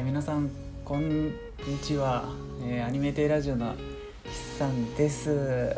[0.00, 0.50] えー、皆さん
[0.82, 1.32] こんに
[1.82, 2.24] ちは、
[2.64, 3.74] えー、アニメテラジオの
[4.24, 5.76] 筆さんです。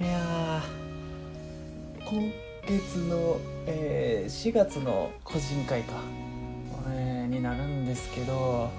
[0.00, 0.62] いや
[2.04, 2.32] 今
[2.68, 5.94] 月の、えー、4月の個人会か、
[6.90, 8.70] えー、になるんですけど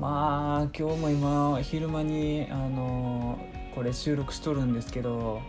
[0.00, 3.38] まあ今日も今昼間にあの
[3.74, 5.42] これ収録しとるんですけど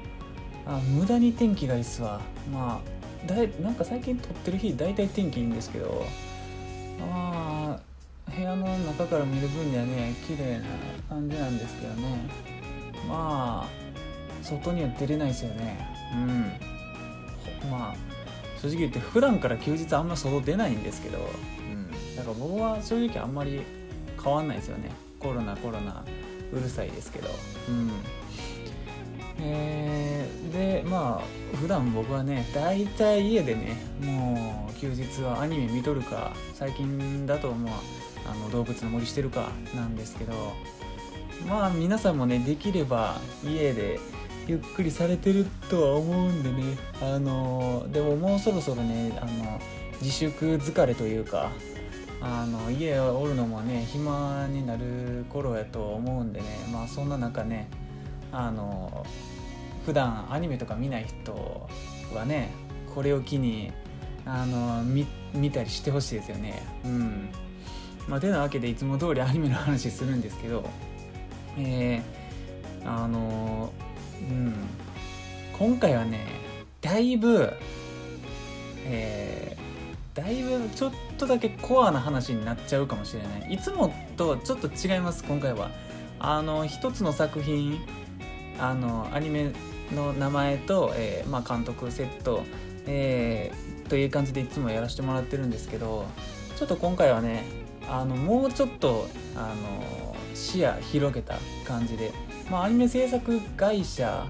[0.65, 2.19] あ無駄に天気がいいっすわ。
[2.51, 6.05] まあだいなんか最近撮ってる日大体天気いいんですけど
[6.99, 7.46] まあ
[8.37, 10.65] 部屋の中から見る分にはね綺麗な
[11.09, 12.29] 感じなんですけどね。
[13.10, 13.69] まあ
[14.43, 15.79] 外には出れないですよね。
[16.13, 16.18] う
[17.68, 17.71] ん。
[17.71, 17.96] まあ
[18.61, 21.21] 正直言って普段から休日あんま外出ないんですけど、う
[21.75, 23.61] ん、だから僕は正直あんまり
[24.23, 24.91] 変わんないですよね。
[25.19, 26.05] コロナコロナ
[26.54, 27.29] うるさいですけど。
[27.69, 27.91] うん。
[29.39, 40.33] えー、でまあ普段僕はね大体家でねもう休日はアニメ見とるか最近だとまああの動物の森してるかなんですけど
[41.47, 44.00] まあ皆さんもねできれば家で
[44.47, 49.59] ゆっくりされてるとは思うんでねあのでももうそろそろねあの
[50.02, 51.52] 自粛疲れというか
[52.22, 57.70] あの家おるのもね暇になる頃やと思うんでねまあそんな中ね
[58.31, 59.05] あの
[59.86, 61.67] 普段アニメとか見ない人
[62.14, 62.52] はね
[62.94, 63.72] これを機に
[64.25, 66.61] あの見たりしてほしいですよね。
[66.83, 67.30] うん。
[68.08, 70.69] まあてなわけでいつも通りアニメの話するんですけど
[71.58, 73.72] えー、あの
[74.22, 74.53] うん
[75.58, 76.25] 今回はね
[76.81, 77.52] だいぶ
[78.89, 83.53] えー、だいぶちょっとだけコアな話になっちゃうかもしれない。
[83.53, 85.71] いつもとちょっと違います今回は。
[86.19, 87.80] あの一つの作品
[88.59, 89.52] あのアニメ
[89.94, 92.44] の名前と、えーまあ、監督セット、
[92.86, 96.05] えー、という感じでいつもやらせてもらってるんですけど
[96.55, 97.44] ちょっと今回はね
[97.89, 102.11] あのもうちょっとあの視野広げた感じで、
[102.49, 104.27] まあ、アニメ制作会社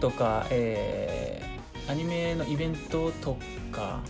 [0.00, 3.36] とか、えー、アニメのイベントと
[3.72, 4.00] か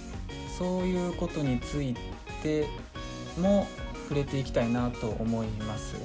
[0.58, 1.94] そういうことについ
[2.42, 2.66] て
[3.38, 3.66] も
[4.08, 5.96] 触れていきたいなと思います。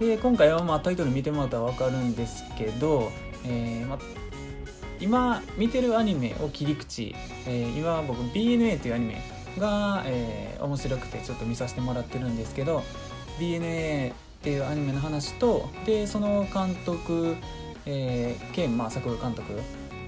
[0.00, 3.12] で今回はまあタイトル見てもらったら分かるんですけど、
[3.44, 3.98] えーま、
[5.00, 7.14] 今見てるアニメを切り口、
[7.46, 9.22] えー、今僕 BNA というアニメ
[9.58, 12.82] が、えー、面白くてちょっと見させてもらってるんですけど
[13.38, 17.36] BNA っていうアニメの話とでその監督、
[17.86, 19.60] えー、兼、まあ、作画監督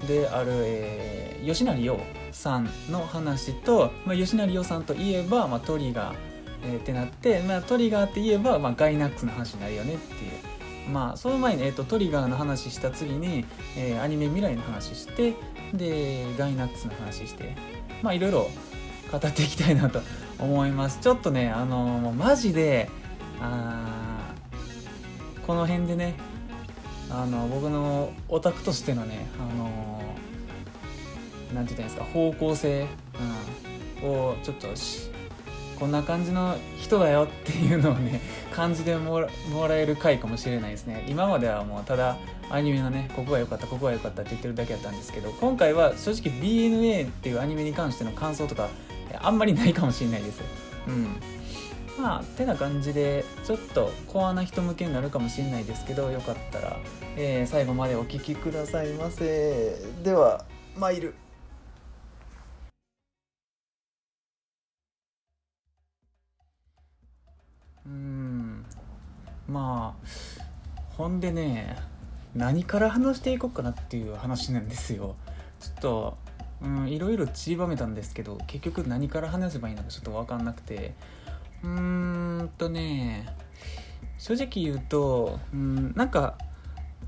[0.07, 1.99] である、えー、吉成洋
[2.31, 6.15] さんの話と、まあ、吉成洋さんといえば、まあ、トリガー、
[6.63, 10.55] えー、ってなって、まあ、トリガーって言えば、まあ、ガイナックスの話になるよねっていう。
[10.89, 13.45] まあその前に、えーと、トリガーの話した次に、
[13.75, 15.33] えー、アニメ未来の話して
[15.73, 17.55] でガイナックスの話して
[18.01, 18.49] まあいろいろ
[19.19, 20.01] 語っていきたいなと
[20.39, 20.99] 思います。
[20.99, 22.89] ちょっとねあのー、マジで
[23.41, 24.33] あ
[25.45, 26.15] この辺でね
[27.09, 30.05] あの僕のオタクとしてのねあのー、
[31.49, 32.87] て言ったんですか方向性、
[34.01, 34.67] うん、をちょっと
[35.79, 38.21] こんな感じの人だよっていうのをね
[38.53, 39.29] 感じてもら
[39.75, 41.05] える回かもしれないですね。
[41.07, 42.17] 今まではもうただ
[42.49, 48.69] アニメのねここが良かったここが良かったって言ってるだけだったんですけど今回は正直 BNA っていうアニメに関しての感想とか
[49.21, 50.41] あんまりないかもしれないです。
[50.87, 51.07] うん。
[52.01, 56.77] まあてな感じでちょっとコアな人向けになるかもしれないですけどよかったら、
[57.15, 59.77] えー、最後までお聴きくださいませ。
[60.03, 60.45] では
[60.77, 61.15] 参る。
[67.85, 68.65] うん。
[69.47, 70.07] まあ
[70.97, 71.77] ほんでね
[72.35, 75.15] 何から話していこうかなっていう話なんですよ。
[75.59, 76.17] ちょっと
[76.65, 80.93] うんいろいろ散りばめたんですけど結局何から話せばいいのかちょっと分かんなくて。
[81.63, 83.25] うーんとね
[84.17, 86.37] 正直言うとうんなんか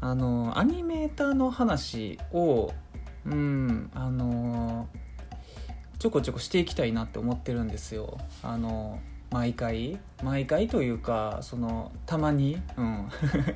[0.01, 2.71] あのアニメーターの話を
[3.25, 4.87] うんあの
[5.99, 8.17] ちょこちょこしていきたいなって思ってるんですよ。
[8.43, 8.99] あの
[9.31, 9.99] 毎回。
[10.23, 13.09] 毎回というかそのたまに、うん、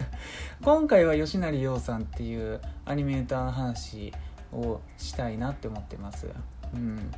[0.62, 4.12] 今回は吉成洋さんっていうアニメーターの話
[4.54, 6.28] をしたいなって思ってます、
[6.74, 7.12] うん、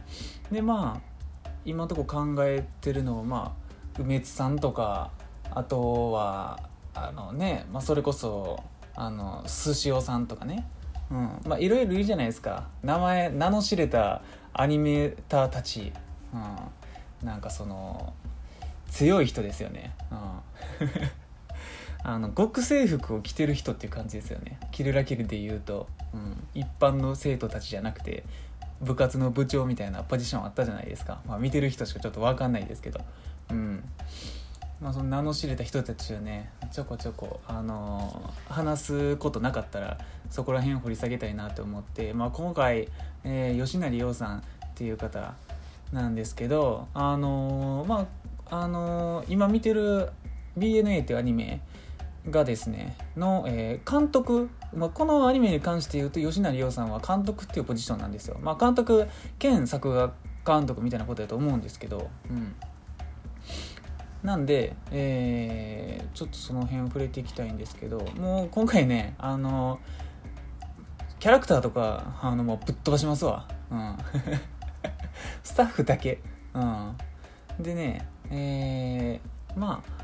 [0.52, 3.56] でまあ今のとこ考えてるのはま
[3.98, 5.12] あ梅津さんとか
[5.52, 6.60] あとは
[6.94, 8.64] あのね、まあ、それこそ
[8.96, 10.68] あの寿司おさんとかね。
[11.12, 12.68] うん、まあいろいろいるじゃないですか。
[12.82, 14.22] 名前名の知れた
[14.54, 15.92] アニメーターたち、
[16.34, 18.14] うん、なんかその
[18.90, 20.88] 強い人ですよね、うん、
[22.04, 24.60] あの極制服を着てる人っていう感じですよね。
[24.72, 28.24] キルラキルで言うと、うん、一般の生徒たちじゃなくて
[28.82, 33.00] 部活の部長みたいなポジションあったじゃないですか、まあ、見てる人しかちょっと分かんないですけど。
[33.50, 33.84] うん。
[34.82, 39.98] まあ、その名の知れた人たちをねちょこちょこ、あのー、話すことなかったら
[40.30, 42.90] そこら辺掘り下げたいなと思って、まあ、今回、
[43.24, 44.42] えー、吉成洋さんっ
[44.76, 45.36] ていう方
[45.94, 48.08] なんですけどあのー、ま
[48.50, 50.10] ああの今見てる
[50.58, 51.62] BNA っていうアニメ
[52.30, 59.08] がですねの、えー、監督、まあ、このアニメに関して言うと吉成洋さんは監督っていうポジションなんですよ、まあ、監督
[59.40, 60.14] 兼作画
[60.46, 62.56] 監督みたいなことだと思うんですけど、うん、
[64.24, 69.80] なんで、えー、ちょっとその辺を触れていきたいんですけどもう今回ねあの
[71.20, 73.98] キャラクターとかあのもうぶっ飛ばしますわ、うん、
[75.44, 76.22] スタッフだけ、
[76.54, 76.96] うん、
[77.60, 80.04] でねえー、まあ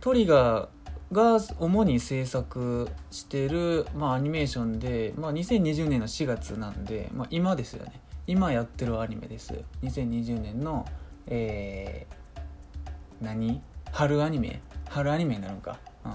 [0.00, 0.68] トリガー
[1.12, 8.00] が主に制作してる、まあ、アニメーションで、まあ、2020年の4月なんで、まあ、今ですよね。
[8.26, 9.54] 今やってるアニメです。
[9.82, 10.86] 2020年の
[11.26, 13.62] えー、何？
[13.92, 14.60] 春アニメ？
[14.88, 15.78] 春アニメになるんか。
[16.04, 16.12] うん。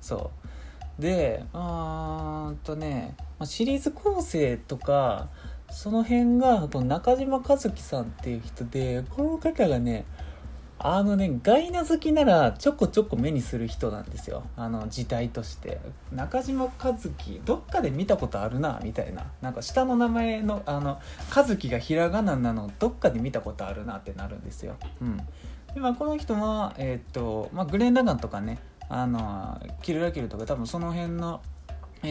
[0.00, 0.30] そ
[0.98, 1.02] う。
[1.02, 5.28] であーとねシリーズ構成とか
[5.70, 10.06] その辺が中島和樹さんっていう人でこの方がね
[10.78, 14.42] あのね、ガイナ好きならちょこちょこ目にする人なんですよ。
[14.56, 15.80] あの、時代として。
[16.12, 19.24] 中島和樹、どっかで見たことあるな、みたいな。
[19.40, 20.98] なんか下の名前の、あの、
[21.34, 24.76] 和樹がひらがななの、どっかで見たことあるなってなるんですよ。
[25.00, 25.16] うん。
[25.74, 28.58] で、まあ、この人は、えー、っと、まあ、グレン・ラガンとかね、
[28.90, 31.40] あの、キルラキルとか多分その辺の、
[32.02, 32.06] え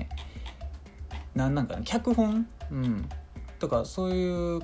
[0.00, 0.06] ー、
[1.34, 2.48] なんなんかな、脚本？
[2.70, 3.08] うん。
[3.58, 4.62] とか、そういう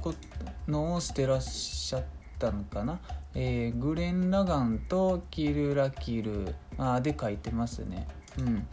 [0.67, 3.01] のをしてらっしゃって、たのかな、
[3.35, 6.55] えー、グレン・ラガンとキル・ラキル。
[6.79, 8.07] あで書いてますね。
[8.39, 8.67] うん。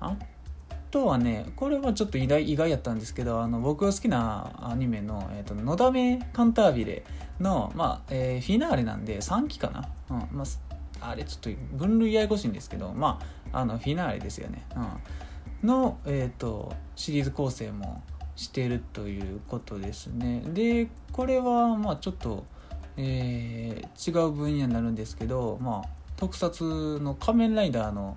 [0.00, 0.16] あ
[0.90, 7.04] とはねこれはちょっと意外意外やったんですけどあの僕が好きなアニメの「えーと、のだめカンタービレ
[7.40, 10.36] の」まあえー、フィナーレなんで3期かな、うん。
[10.36, 10.44] ま
[11.00, 13.18] あ、あれちょっと分類ややこしいんですけどま
[13.52, 14.64] ああのフィナーレですよね、
[15.62, 18.02] うん、の、えーとシリーズ構成も
[18.34, 20.42] してるということですね。
[20.46, 22.44] でこれはまあちょっと
[23.00, 28.16] えー、違う分野になるんですけど、まあ、特撮の仮面ライダーの、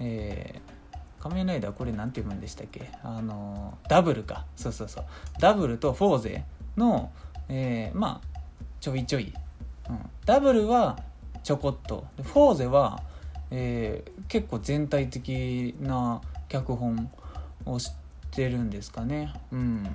[0.00, 2.90] えー、仮面ライダーこれ何て読むんでしたっけ？
[3.02, 4.46] あのダブルか。
[4.56, 5.04] そうそうそう。
[5.40, 6.44] ダブルとフォーゼ
[6.78, 7.12] の、
[7.50, 8.38] えー、まあ
[8.80, 9.34] ちょいちょい、
[9.90, 10.98] うん、ダブルは
[11.42, 12.06] ちょこっと。
[12.16, 13.02] フォーゼは、
[13.50, 17.10] えー、結構全体的な脚本
[17.66, 17.92] をし
[18.30, 19.34] てるんですかね。
[19.52, 19.86] うん。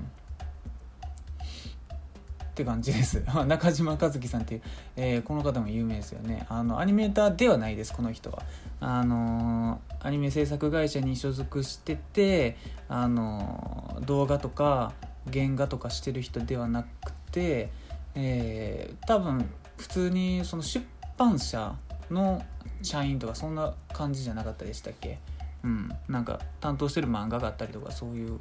[2.53, 3.23] って感じです。
[3.47, 4.61] 中島和樹さんっていう、
[4.95, 6.45] えー、この方も有名ですよね。
[6.49, 8.43] あのアニメーターではないですこの人は。
[8.79, 12.57] あのアニメ制作会社に所属してて
[12.87, 14.93] あの動画とか
[15.31, 17.71] 原画とかしてる人ではなくて、
[18.13, 20.85] えー、多分普通にその出
[21.17, 21.73] 版社
[22.11, 22.43] の
[22.83, 25.17] 社員とかそんな感じじゃなかったでしたっけ？
[25.63, 25.89] うん。
[26.07, 28.37] なんか担当してる漫画があったりとかそういう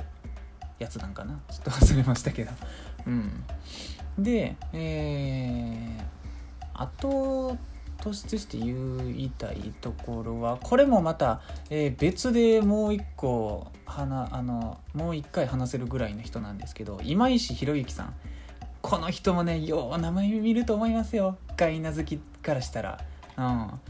[0.78, 1.40] やつなんかな。
[1.50, 2.50] ちょっと忘れましたけど。
[3.06, 3.44] うん。
[4.18, 6.02] で、えー、
[6.74, 7.56] あと
[7.98, 8.66] 突出して言
[9.20, 18.14] いたいところはこれもまた、えー、別でもう一個はなあのもう一回話せるぐらいの人なんですけど今石博之さん。
[18.82, 21.38] この人もねよう名前見ると思いますよ。
[21.56, 23.00] ガイナ好きからしたら。
[23.38, 23.80] うん。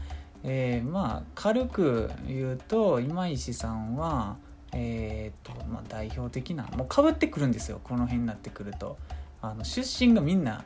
[0.43, 4.37] えー、まあ軽く言うと今石さんは
[4.71, 7.81] えー、っとまあ代表的なもうかぶってくるんですよ。
[7.83, 8.97] この辺になってくると。
[9.43, 10.63] あの出身がみんな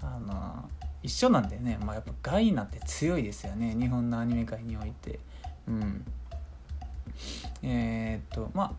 [0.00, 0.68] あの
[1.02, 3.76] 一緒なんでね、まあ、やっぱガイナって強いですよね。
[3.78, 5.20] 日本のアニメ界において。
[5.68, 6.04] うん。
[7.62, 8.74] えー、っとま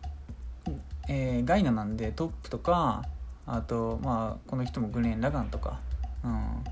[0.66, 0.70] あ、
[1.08, 3.04] えー、ガイナなんでトップとか
[3.46, 5.78] あとまあこの人もグレーン・ラガンとか。
[6.24, 6.64] うん。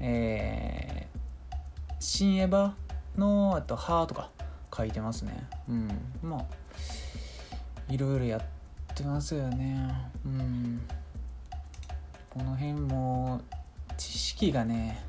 [0.00, 2.72] えー、新エヴァ
[3.18, 4.30] のあと「ハー」とか
[4.74, 5.46] 書いてますね。
[5.68, 5.88] うん。
[6.22, 6.44] まあ
[7.90, 10.10] いろいろやってますよね。
[10.24, 10.80] うん。
[12.36, 13.40] この辺も
[13.96, 15.02] 知識がね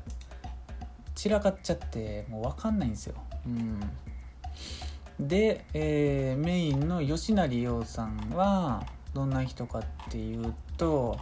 [1.14, 3.16] 散らかっちゃってもう分かんないんですよ。
[3.46, 11.18] うん、で、えー、メインの吉成洋さんはどんな人かっていうと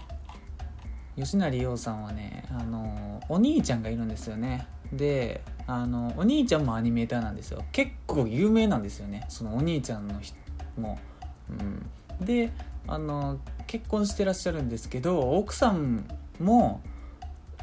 [1.17, 4.69] 吉成洋さんはねあのお兄ちゃんがいるんですよね。
[4.93, 10.37] であのお兄ちゃんもアニメーターなんですよ結構有名なんですよねそのお兄ちゃんの人
[10.79, 11.01] も。
[11.51, 11.53] う
[12.23, 12.53] ん、で
[12.87, 16.09] あの結婚してらっしゃるんですけど奥さん
[16.41, 16.81] も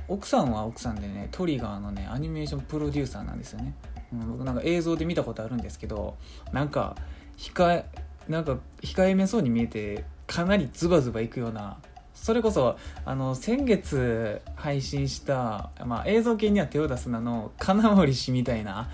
[0.07, 3.75] 奥さんは奥さんでねトリガーのねアニメーションプロデューサーなんですよね、
[4.11, 6.17] うん、僕なんか映像で見たことあるんですけど
[6.51, 6.95] なんか
[7.37, 7.85] 控え
[8.27, 11.77] なんか控えめそうに見えてかなりズバズバいくような
[12.13, 18.89] それこそあの先月配信した、まあ、映像系には手を出すなの金森氏みたいな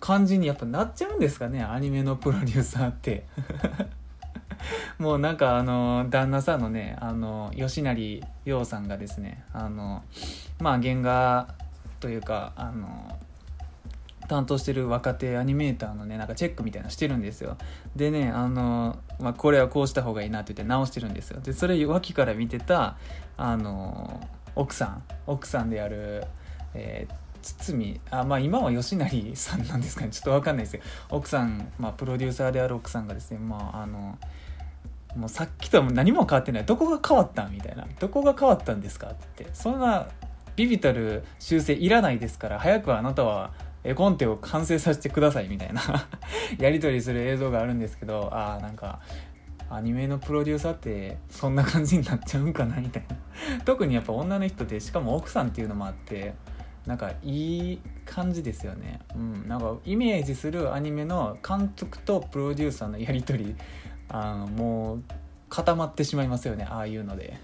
[0.00, 3.24] 感じにやっぱなっちゃうんですかねアニメのプロデューサーって。
[4.98, 10.02] もうなんかあの旦那さんのねあの吉成洋さんがですねあの
[10.60, 11.48] まあ原画
[12.00, 13.18] というかあの
[14.28, 17.56] 担当してる若手アニメーターのねなんかチェックみたいなしてるんですよ。
[17.96, 21.40] でねあの、まあ、これはこうした方がいいなって言って直してるんですよ。
[21.40, 22.96] でそれ脇から見てた
[23.36, 24.20] あの
[24.54, 26.24] 奥さん奥さんである、
[26.74, 30.10] えー堤あまあ今は吉成さんなんですかね。
[30.10, 30.82] ちょっと分かんないですよ。
[31.10, 34.18] 奥さん、まあ、プロデューサーである奥さんがですねまああの
[35.16, 36.64] もうさっきとは何も変わってない。
[36.64, 37.86] どこが変わったんみたいな。
[37.98, 39.44] どこが変わったんですかって。
[39.44, 40.08] ってそんな
[40.56, 43.52] ビビたる修正いらないですから早くあなたは
[43.84, 45.82] 絵コンテを完成させてくださいみたいな。
[46.58, 49.00] やり取りする映像があるんですけどああなんか
[49.70, 53.16] アニメのプロデューサーってそんな感じになっちゃうんかなみたいな。
[53.64, 56.34] 特にやっぱ女の人でしかも奥さんっていうのもあって
[56.86, 59.00] なんかいい感じですよね。
[59.14, 59.48] うん。
[59.48, 63.56] なんかイメージするアニメの監督とプロデューサーのやり取り
[64.08, 65.02] あのもう
[65.48, 66.66] 固まってしまいますよね。
[66.68, 67.38] ああいうので。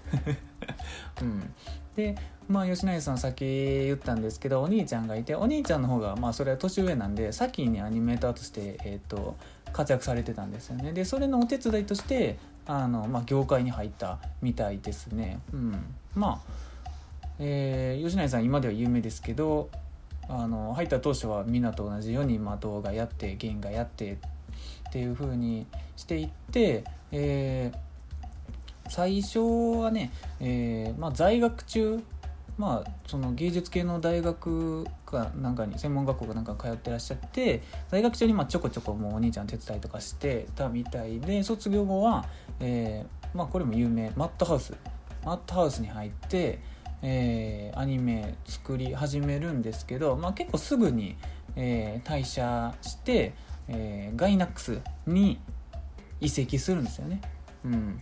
[1.21, 1.53] うん。
[1.95, 2.15] で
[2.47, 9.35] まあ吉成さん先言ったんですけどお兄ちゃんがいてお兄ちゃんの方がまあそれは年上なんで先にアニメーターとして、えーと、
[9.71, 10.93] 活躍されてたんですよね。
[10.93, 15.39] でそれのお手伝いとしてあの、まあ、業界に入ったみたいですね。
[15.53, 15.95] うん。
[16.15, 16.68] まあ
[17.39, 19.69] えー、吉成さん今では有名ですけど
[20.27, 25.65] あの入った当初はみんなと同じように、まあ、動画やって原画やってっていう風に
[25.95, 29.39] していって、えー、最初
[29.79, 32.03] はね、えーまあ、在学中
[32.57, 42.25] まあ、その芸術系の大学かなんかに専門学校かなんか通ってらっしゃって在学中にまあちょこちょこもうお兄ちゃん手伝いとかしてたみたいで卒業後は、
[42.59, 44.73] えーまあ、これも有名マットハウス。
[45.23, 46.59] マットハウスに入って、
[47.01, 51.15] えー、アニメ作り始めるんですけど、まあ、結構すぐに、
[51.55, 53.33] えー、退社して、
[53.67, 55.39] えー、ガイナックスに
[56.19, 57.21] 移籍するんですよね。
[57.63, 58.01] うん、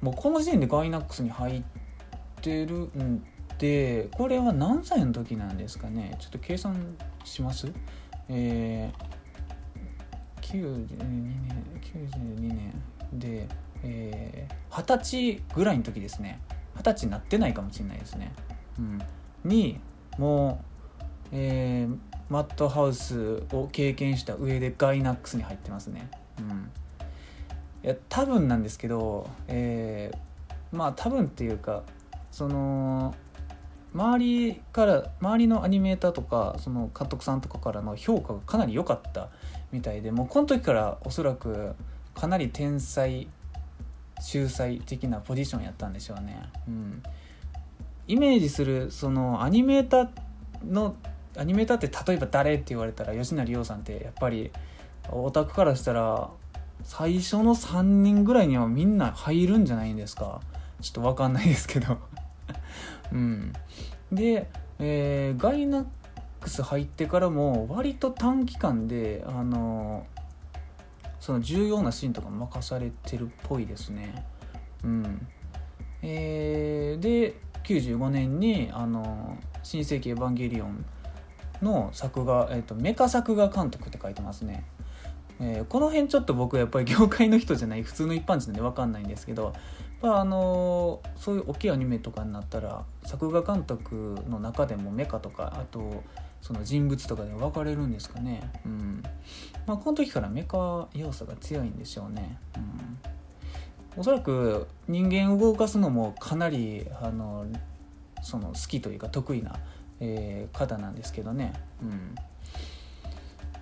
[0.00, 1.62] もうこの時点でガイナックスに入っ
[2.40, 3.24] てるん
[3.58, 6.16] でこれは何歳の時なんですかね？
[6.18, 7.72] ちょっと計算します？
[8.28, 13.48] えー、92年92年で
[13.82, 16.40] えー、20歳ぐらいの時ですね。
[16.76, 18.32] 二十歳になってないかもしれないですね、
[18.78, 19.02] うん、
[19.44, 19.80] に
[20.18, 20.62] も
[21.26, 26.70] う、えー、マットハウスを経験した上でガイナックスに入ってますね、うん、
[27.84, 31.82] いや多分なんですけど、えー、まあ多分っていうか
[32.30, 33.14] その
[33.94, 39.30] 周りから周りのアニメーターとかその監督さんとかからの評価がかなり良かった
[39.72, 41.74] みたいでもうこの時からおそらく
[42.14, 43.28] かなり天才
[44.20, 46.42] 秀才的なポジションやったんでしょうね。
[46.68, 47.02] うん、
[48.08, 50.08] イメージするそのアニメーター
[50.64, 50.96] の
[51.36, 54.50] アニメーターって例えば誰って言われたら吉成洋さんってやっぱり
[55.10, 56.30] オタクからしたら
[56.82, 60.40] 最初の3人ぐらいにはみんな入るんじゃないんですか。
[60.80, 61.98] ちょっと分かんないですけど。
[63.12, 63.52] うん。
[64.12, 65.84] で、えー、ガイナッ
[66.40, 70.06] クス入ってからも割と短期間であの
[71.26, 74.24] その重要なシーンとか任されてるっぽいですね。
[74.84, 75.26] うん
[76.00, 80.84] えー、で95年にあの「新世紀エヴァンゲリオン」
[81.60, 84.64] の作画、えーと、メカ作画監督って書いてますね。
[85.40, 89.52] えー、この辺ちょっと僕やっぱり業界の人じゃない普通の一般人で分かんないんですけど、
[90.00, 96.04] まあ、あのそういう大きいアニメとかになったら作画監督の中でもメカとかあと
[96.46, 98.52] その人物とかで分かれるんですかね。
[98.64, 99.02] うん
[99.66, 102.38] まあ、この時からメカ要素が強いんでしょうね。
[102.56, 103.10] うん
[103.98, 107.46] おそらく人間を動かすのもかなりあの
[108.22, 109.56] その好きというか得意な、
[110.00, 111.54] えー、方なんですけどね。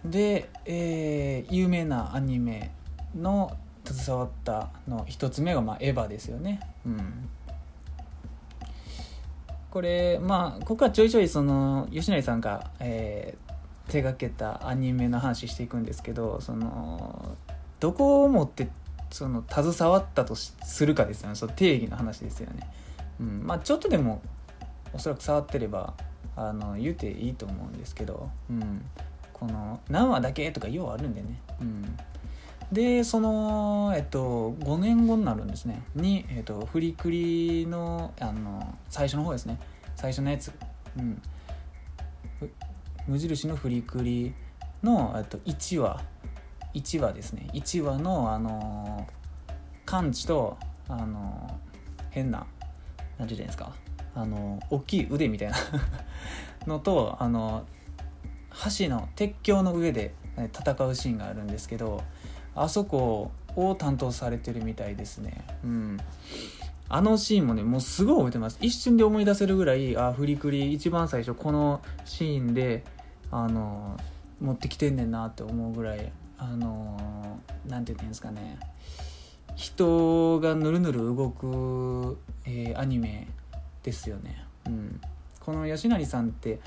[0.04, 2.72] うん、で、えー、有名なアニメ
[3.16, 6.60] の携わったの一つ目が、まあ、エヴァですよね。
[6.84, 7.28] うん
[9.75, 17.37] これまあここはちょいちょいその吉成さんが、えー、手がけたアニメの話していくんですけどその
[17.81, 18.69] どこをもって
[19.11, 22.71] その携わったとするかですよねその定義の話ですよね。
[23.19, 24.23] うん、まあちょっとでも
[24.93, 25.95] おそらく触ってれば
[26.37, 28.85] あの言うていいと思うんですけど、うん、
[29.33, 31.40] この何話だけとかようあるんでね。
[31.61, 31.99] うん
[32.73, 35.83] でその、えっと、5年後になるんですね。
[35.94, 39.59] に、えっと、フリクリのあの最初の方ですね。
[39.97, 40.52] 最初のやつ、
[40.99, 41.23] うん、
[43.06, 44.35] 無印のフリクリ
[44.83, 46.02] の、えっと、1話。
[46.75, 47.49] 1話ですね。
[47.52, 49.06] 1話のあの
[49.90, 50.56] 幹事と
[50.88, 51.61] あの
[52.11, 52.47] 変な
[53.18, 53.73] 何て言うんですか。
[54.16, 55.56] あの大きい腕みたいな
[56.66, 57.64] のとあの
[58.78, 62.02] 橋の鉄橋の上で戦うシーンがあるんですけど
[62.54, 65.44] あそこを担当されてるみたいですね。
[65.64, 65.99] うん。
[66.88, 68.58] あのシーンもねもうすごい覚えてます。
[68.61, 72.84] 一瞬で思い出せるぐらいあフリクリ一番最初このシーンで
[73.30, 73.96] あの
[74.40, 78.58] 持ってきてんねんなって思うぐらいあの何て言ってんですかね。
[79.56, 83.28] 人がぬるぬる動く、えー、アニメ
[83.82, 85.00] ですよね、うん、
[85.38, 86.58] この吉成さんって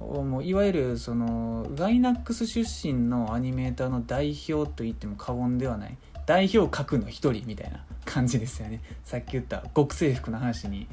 [0.00, 8.82] もういわゆるそのガイナックス出身のアニメーターの代表と言っても過言ではない代表格の一人みたいな感じですよね。
[9.04, 10.88] さっき言った極征服の話に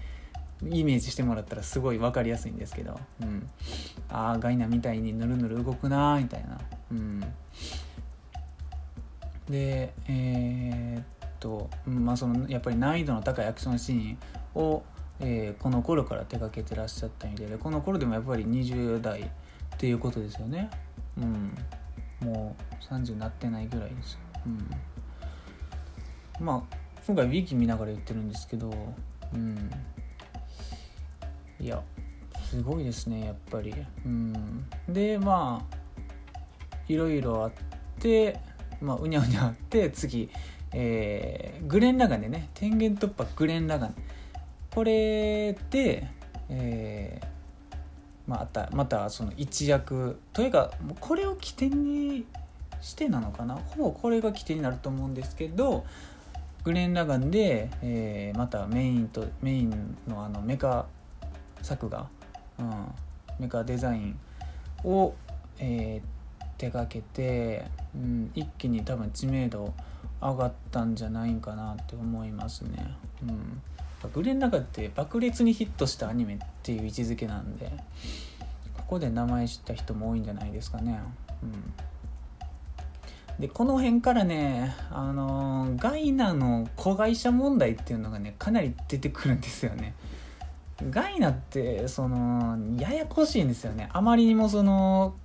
[0.71, 3.49] イメージしてもらったらすごい分かりやすいんですけど、うん、
[4.09, 6.59] ああガイナみたいにぬるぬる動くなみたいな、
[6.91, 7.19] うん、
[9.49, 14.17] でえー、っと、まあ、そのやっぱり難易度の高いアクションシーン
[14.55, 14.83] を
[15.25, 19.25] えー、この頃から手掛けてらっしゃったみたいでこの頃でもやっぱり20代っ
[19.77, 20.69] ていうことですよね。
[21.17, 21.55] うん。
[22.27, 24.19] もう30になってないぐらいです。
[24.45, 24.49] う
[26.41, 26.45] ん。
[26.45, 26.75] まあ
[27.07, 28.69] 今回ウィキ見ながら言ってるんですけど
[29.33, 29.71] うん。
[31.59, 31.81] いや
[32.49, 33.73] すごいですねやっぱり。
[34.05, 34.65] うん。
[34.89, 35.75] でまあ
[36.89, 37.51] いろいろあっ
[37.99, 38.39] て
[38.81, 40.29] まあうにゃうにゃあって次
[40.75, 42.49] えー、グレン・ラガンでね。
[42.55, 43.95] 天元突破グレン・ラガン
[44.73, 46.07] これで、
[46.49, 47.25] えー、
[48.25, 52.25] またまたその一役というかこれを起点に
[52.81, 53.55] してなのかな？
[53.55, 55.85] ほぼこれが起点になると思うんですけど
[56.63, 60.87] グレン・ラガンで、えー、またメインとメインのあのメカ
[61.61, 62.07] 作画、
[62.57, 62.87] うん、
[63.39, 64.19] メカデザイン
[64.83, 65.13] を、
[65.59, 67.65] えー、手がけて、
[67.95, 69.73] うん、一気に多分知名度
[70.19, 72.95] 上がったんじゃないかなって思いますね。
[73.21, 73.61] うん
[74.07, 77.71] グレン・ラガって爆裂にヒットしたアニメっていう位置づけなんで
[78.77, 80.99] ここで名前知った人も多いんじゃないですかね。
[81.41, 81.73] うん。
[83.39, 89.95] でこの辺からねあのガイナの子会社問題っていうのがねかなり出てくるんですよね。
[90.89, 93.89] ガイナってそのややこしいんですよね。
[93.93, 95.15] あまりにもその、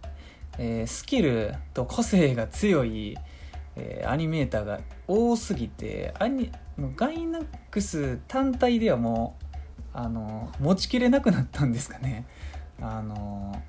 [0.59, 3.17] えー、スキルと個性が強い、
[3.79, 9.47] えー、アニメーターが多すぎてアニもうガイナックス単体ではもう
[9.95, 12.27] あの持ちきれなくなったんですかね。
[12.81, 13.61] あの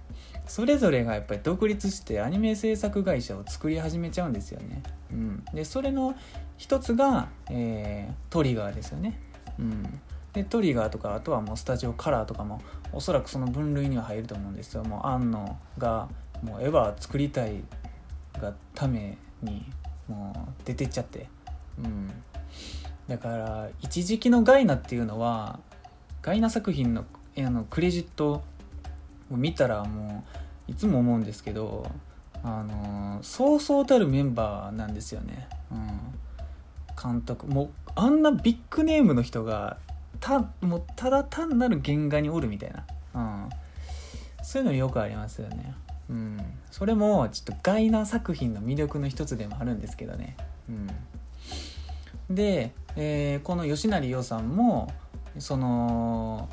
[0.45, 6.15] それぞれがやっぱり独立してアニメ制作会社を作り始めちゃうんですよね、うん、でそれの
[6.57, 9.19] 一つが、えー、トリガーですよね、
[9.57, 9.99] うん、
[10.33, 14.83] でトリガーとかあとはもうスタジオカラーとかもおそらくその分類には入ると思うんですよ。
[14.83, 16.09] もう庵野が
[16.43, 17.63] もうエヴァ作りたい
[18.39, 19.65] がために
[20.09, 21.27] もう出てっちゃって。
[21.77, 22.11] うん。
[23.07, 25.59] だから一時期のガイナっていうのは
[26.21, 27.05] ガイナ作品の
[27.37, 28.43] あのクレジット
[29.31, 30.23] を見たらも
[30.67, 31.89] ういつも思うんですけど
[32.43, 37.47] あのそうそうたるメンバーなんですよね、うん、監督。
[37.47, 39.77] もうあんなビッグネームの人が
[40.19, 43.49] たもうただ単なる原画におるみたいな、うん、
[44.43, 45.73] そういうのよくありますよね、
[46.09, 46.39] うん、
[46.71, 50.35] それもちょっとガイナー作品の魅力の一つでもあるんですけどね、
[52.29, 54.91] うん、でえー、この吉成洋さんも
[55.37, 56.49] その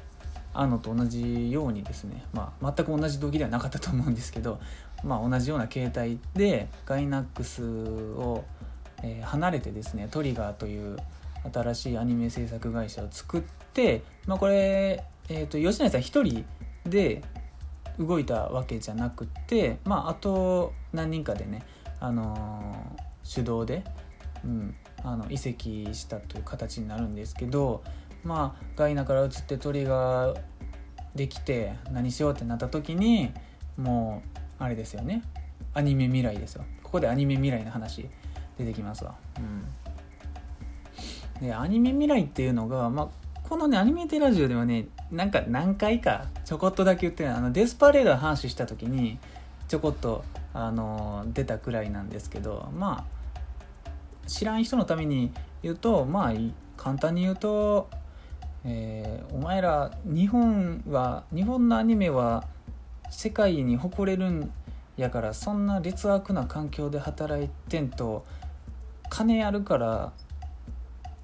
[0.55, 4.59] あのと同じようにですね、まあ、全く同じ動機ではなかったと思うんですけど、
[5.05, 8.45] まあ、同じような形態でガイナックスを、
[9.03, 10.97] え、離れてですねトリガーという
[11.53, 13.42] 新しいアニメ制作会社を作っ
[13.75, 16.47] て、まあ、これ、えーと、吉成さん一人
[16.87, 17.23] で
[17.99, 21.63] 動いたわけじゃなくて、まあ、あと何人かでね、
[22.01, 23.85] あのー、手動で、
[24.45, 27.83] うん、あの移籍したという形になるんですけど
[28.25, 30.35] まあガイナから移って鳥が
[31.15, 33.33] できて何しようってなった時に
[33.77, 35.23] もうあれですよね。
[35.75, 36.65] アニメ未来ですよ。
[36.83, 38.09] ここでアニメ未来の話
[38.59, 39.15] 出てきますわ。
[39.39, 41.47] うん。
[41.47, 43.09] でアニメ未来っていうのが、まあ、
[43.49, 49.21] このねアニメテラジオではねなんか何回かちょこっとだけ言ってるあのデスパレードの話した時に
[49.69, 55.31] ちょこっとあの出たくらいなんですけどまあ知らん人のために
[55.63, 56.33] 言うとまあ
[56.77, 57.89] 簡単に言うと、
[58.65, 62.45] えー、お前ら日本は日本のアニメは
[63.11, 64.51] 世界に誇れるん
[64.97, 68.25] やからそんな劣悪な環境で働いてんと
[69.09, 70.13] 金あるから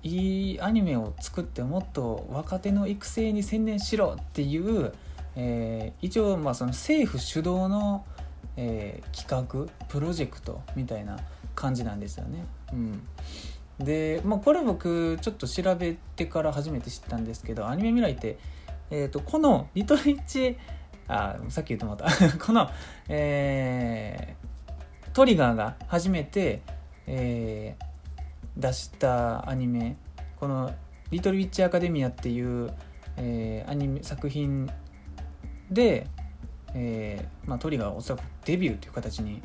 [0.02, 4.92] いいアニメを作ってもっと若手の育成に専念しろっていう、
[5.36, 8.04] えー、一応まあその政府主導の、
[8.56, 11.18] えー、企画プロジェクトみたいな
[11.54, 12.44] 感じなんですよね。
[12.72, 13.02] うん、
[13.78, 18.38] で、まあ、これ僕ちょっと調べてから初めて知ったんですけどアニメ未来って、
[18.90, 20.56] えーと、このリトルイッチ
[21.08, 22.70] あさっき言ってもらった この、
[23.08, 26.62] えー、トリガーが初めて、
[27.06, 27.91] えー、
[28.56, 29.96] 出したアニメ
[30.36, 30.74] この
[31.10, 32.72] 「リトルウィッチアカデミア」っていう、
[33.16, 34.70] えー、アニメ作品
[35.70, 36.06] で、
[36.74, 39.42] えーまあ、トリガーおそらくデビューという形に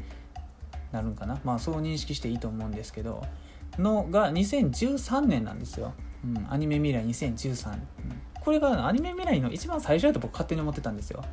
[0.91, 1.39] なるんかな。
[1.43, 3.23] まあそう認識していいと思うんですけど
[3.77, 5.93] のが2013年なんですよ、
[6.23, 7.81] うん、アニメ未来2013、うん、
[8.39, 11.23] これがアニメ未来の一番最初だと僕勝手に思ってたんですよ。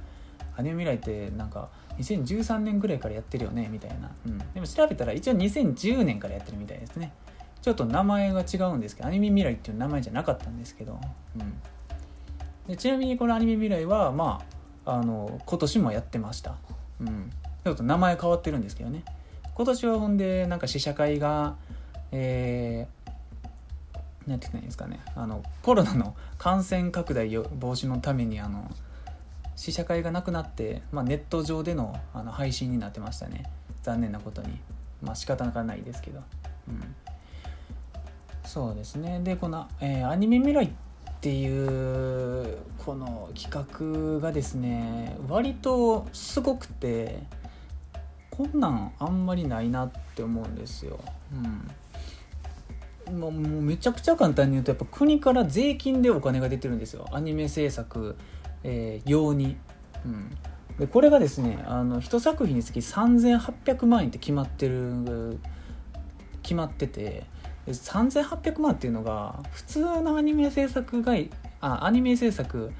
[0.57, 7.13] アニメ未来ってなんか2013年ぐらいからやってるよねみたいな、うん、でも調べたら一応2010年からやってるみたいですね。
[7.65, 11.01] ちょっと名前が違うんですけどアニメ未来っていう名前じゃなかったんですけど、
[11.35, 11.55] うん、
[12.69, 14.43] でちなみにこのアニメ未来はま
[14.85, 16.57] ああの今年もやってました、
[17.01, 17.31] うん、
[17.65, 19.03] ちょっと名前変わってるんですけどね。
[19.55, 21.57] 今年はほんでなんか試写会が
[22.13, 25.01] えー、なんて言ったらいいんですかね。
[25.17, 28.71] あのコロナの感染拡大防止のためにあの
[29.57, 33.51] 試写会がなくなって、まあ、ネット上でのあの配信になってましたね。
[33.83, 34.61] 残念なことに。
[35.03, 36.21] まあ仕方がないですけど、
[36.69, 36.95] うん、
[38.45, 39.21] そうですね。
[39.25, 40.71] でこの、えー、アニメ未来っ
[41.21, 47.23] ていうこの企画がですね割とすごくて
[48.31, 51.01] こんなんあんまりないなって思うんですよ、
[53.09, 53.19] うん。
[53.19, 57.07] もうめちゃくちゃ簡単に言うとやっぱ国から税金でお金が出てるんですよ。
[57.13, 58.17] アニメ制作、
[58.63, 59.57] えー、用に、
[60.05, 60.31] うん、
[60.79, 65.39] でこれがですねあの1作品につき3800万円って決まってる
[66.43, 67.33] 決まってて。
[67.67, 71.15] 3800万っていうのが普通のアニメ制作が
[71.61, 72.73] あアニメ制作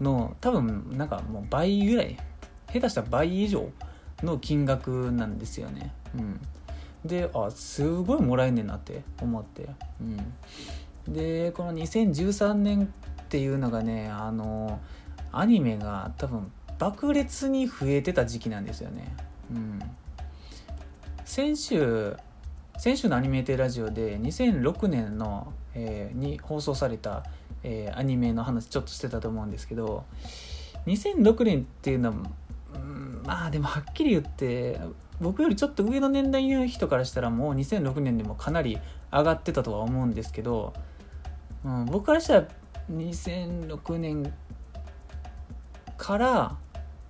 [0.00, 2.16] の多分なんかもう倍ぐらい
[2.72, 3.70] 下手したら倍以上
[4.22, 5.92] の金額なんですよね。
[6.16, 6.40] うん。
[7.04, 9.68] であすごいもらえんねんなって思って、
[11.06, 14.80] うん、でこの2013年っていうのがねあの
[15.32, 19.14] アニメが多分爆裂に増えてた時期なんですよね、
[19.52, 19.80] うん、
[21.24, 22.16] 先週
[22.78, 27.24] 先週のアニメーテラジオで2006年の、えー、に放送された、
[27.64, 30.04] えー、アニメの話ちょっとしてたと思うんですけど
[30.86, 32.14] 2006年っていうのは、
[32.74, 34.80] うん、まあでもはっきり言って
[35.20, 38.78] 僕よりちょっと上の年代の人からしたらもう2006年でもかなり
[39.12, 40.72] 上がってたとは思うんですけど、
[41.64, 42.48] うん、僕からしたら
[42.92, 44.32] 2006年
[45.96, 46.56] から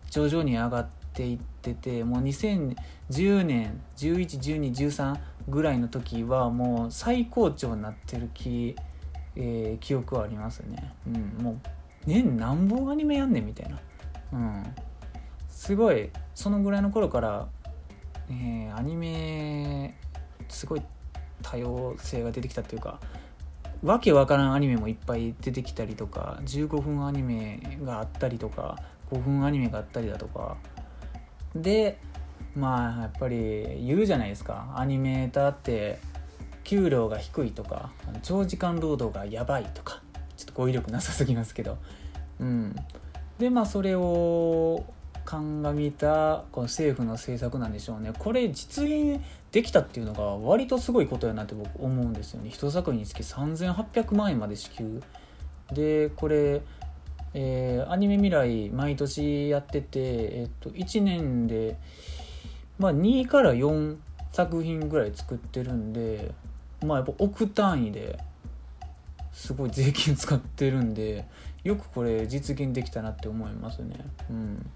[0.08, 8.76] 徐々に上がっていっててもう2010年111213ぐらいの時はもう最高潮になってる気,、
[9.36, 11.58] えー、記憶はありますね、うん、もう
[12.06, 13.78] 年何本アニメやんねんみたいな、
[14.32, 14.64] うん、
[15.48, 17.48] すごいそのぐらいの頃から
[18.30, 19.94] えー、アニメ
[20.48, 20.82] すごい
[21.42, 23.00] 多様性が出てきたっていうか
[23.82, 28.78] わけわからんアニメもいっぱい出てきたりとか15分アニメがあったりとか
[29.10, 30.56] 5分アニメがあったりだとか。
[31.54, 31.98] で
[32.58, 34.74] まあやっぱり言うじゃないですか。
[34.76, 35.98] アニメーターって
[36.64, 37.92] 給料が低いとか
[38.22, 40.02] 長時間労働がやばいとか
[40.36, 41.78] ちょっと語彙力なさすぎますけど。
[42.40, 42.76] うん。
[43.38, 44.84] でまあそれを
[45.24, 48.12] 鑑みたこの政府の政策なんでしょうね。
[48.18, 49.20] これ実現
[49.52, 52.50] できたっていうのが割とすごいことやなって僕思うんですよね。
[52.50, 55.02] 一作品につき3800万円まで支給。
[55.72, 56.62] でこれ
[57.34, 61.76] えー、アニメ未来毎年やってて、えっと、1年で、
[62.78, 63.96] まあ、2から4
[64.32, 66.32] 作品ぐらい作ってるんで
[66.84, 68.18] まあやっぱ億単位で
[69.32, 71.26] すごい税金使ってるんで
[71.64, 73.96] よくこれ実現できたなって思いますね。
[74.30, 74.70] うん。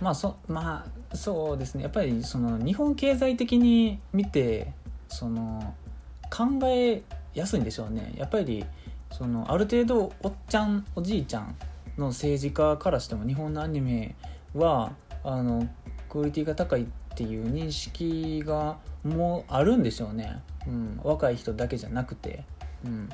[0.00, 1.82] まあそまあそうですね。
[1.82, 4.72] やっぱりその日本経済的に見て
[5.08, 5.74] その
[6.30, 7.02] 考え
[7.34, 8.12] やすいんでしょうね。
[8.16, 8.64] やっぱり
[9.10, 11.56] そのある程度おっちゃんおじいちゃん
[11.98, 14.14] の政治家からしても日本のアニメ
[14.54, 14.92] は
[15.24, 15.68] あの
[16.10, 22.44] クオリティが高いっていう認識がもうあるんでしょうね、うん、若い人だけじゃなくて、
[22.84, 23.08] うん、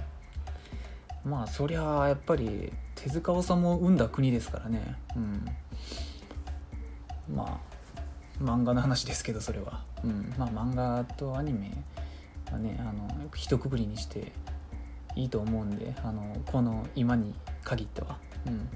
[1.25, 5.45] まあそりゃあやっぱり手塚治虫を生んだ国ですからね、うん、
[7.35, 7.77] まあ
[8.43, 11.73] 漫画の話ですけどそれは、うん、まあ漫画とアニメ
[12.51, 14.33] はねあの一括りにして
[15.15, 18.69] いいと思うんであのこの今に限っては、うん、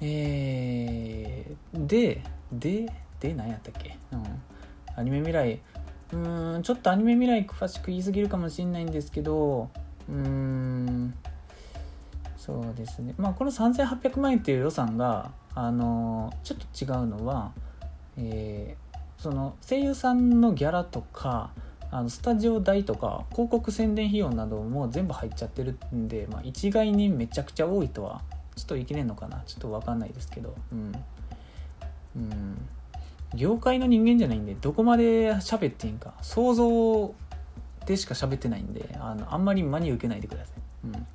[0.00, 2.22] えー、で
[2.58, 4.24] でで何やったっけ、うん、
[4.96, 5.60] アニメ未来。
[6.12, 9.70] うーんちょっとアニメ未来詳しく言い過ぎるかもしれないんですけど
[10.08, 11.14] うーん。
[12.36, 13.14] そうですね。
[13.16, 17.52] まあこの3800万円っていう予算があのちょっと違うのは、
[18.18, 21.52] えー、その声優さんのギャラとか
[21.90, 28.20] あのスタジオ代とか広告宣伝費用なども全部入っちゃってるんで、まあ、一概にめちゃくちゃ多いとは
[28.56, 29.42] ちょっといけねえのかな。
[29.46, 30.54] ちょっと分かんないですけど。
[30.70, 30.92] うん、
[32.16, 32.68] うん、
[33.34, 36.14] 業界の人間じゃないんでどこまで喋っていいんか。
[36.22, 37.14] 想像
[37.86, 41.06] でしか喋ってないんであのあんまり真に受けないでください、うん、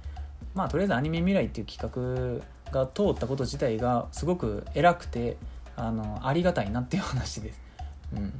[0.54, 5.38] まあとりあえずアニメ未来っていう企画が通ったこと自体がすごく偉くて
[5.76, 7.62] あのありがたいなっていう話です、
[8.16, 8.34] うん。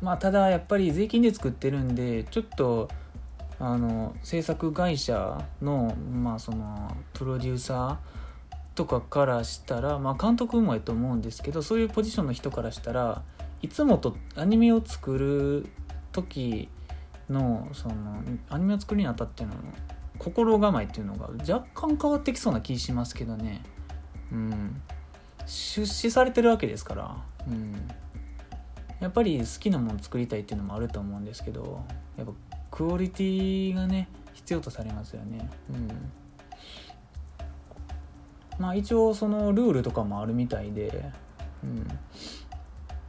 [0.00, 2.88] まあ、ただやっぱり税金で作ってるんでちょっと
[3.58, 7.96] あの制作会社の,、まあそのプロデューサー
[8.74, 13.22] とかからしたら、まあ、監督もやと思うんですけどそういうポジションの人からしたら
[13.60, 15.66] いつもとアニメを作る
[16.12, 16.68] 時
[17.28, 19.52] のそのアニメを作るにあたっての
[20.18, 23.62] 心構えっていうのが若干変わってきそうな気しますけどね。
[24.30, 24.82] うん。
[25.46, 27.16] 出資されてるわけですから。
[27.48, 27.88] うん。
[29.00, 31.84] やっぱり好きなもの作りたいっていうのもあると思うんですけど
[32.16, 32.32] やっぱ
[32.70, 35.50] クオリティがね必要とされますよね。
[35.70, 36.12] うん。
[38.58, 41.10] まあ一応そのルールとかもあるみたいで
[41.64, 41.86] うん。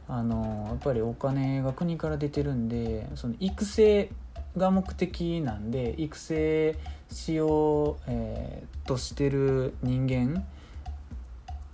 [0.06, 4.10] あのやっぱりお金が国から出てるんでその育成
[4.56, 6.78] が目的なんで育成
[7.10, 10.46] しよう、えー、としてる人間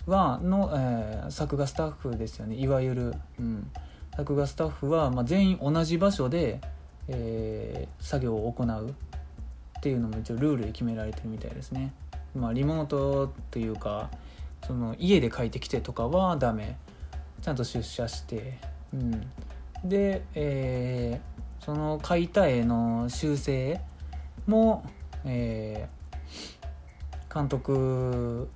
[0.07, 2.55] はの、えー、作画スタッフですよね。
[2.55, 3.69] いわゆる、うん、
[4.15, 6.59] 作画スタッフは、まあ、全員同じ場所で、
[7.07, 8.89] えー、作業を行う
[9.77, 11.93] っていうのも一応ルールで決められてるみたいですね。
[12.35, 14.09] まあ、リモートっていうか
[14.65, 16.77] その家で書いてきてとかはダメ。
[17.41, 18.59] ちゃんと出社して、
[18.93, 19.31] うん、
[19.83, 23.81] で、えー、その書いた絵の修正
[24.45, 24.85] も、
[25.25, 28.47] えー、監督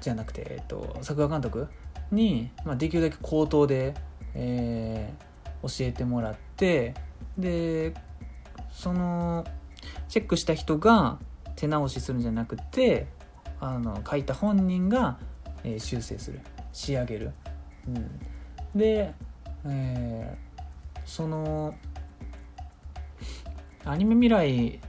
[0.00, 1.68] じゃなくて、えっと、作画監督
[2.10, 3.92] に、まあ、できるだけ口頭で
[4.34, 6.94] えー、教えてもらって
[7.38, 7.94] で
[8.72, 9.44] その
[10.08, 11.18] チェックした人が
[11.56, 13.06] 手直しするんじゃなくて
[13.60, 15.18] あの書いた本人が、
[15.62, 16.40] えー、修正する。
[16.74, 17.32] 仕上げる、
[17.88, 19.14] うん、で、
[19.64, 21.74] えー、その
[23.86, 24.80] アニメ未来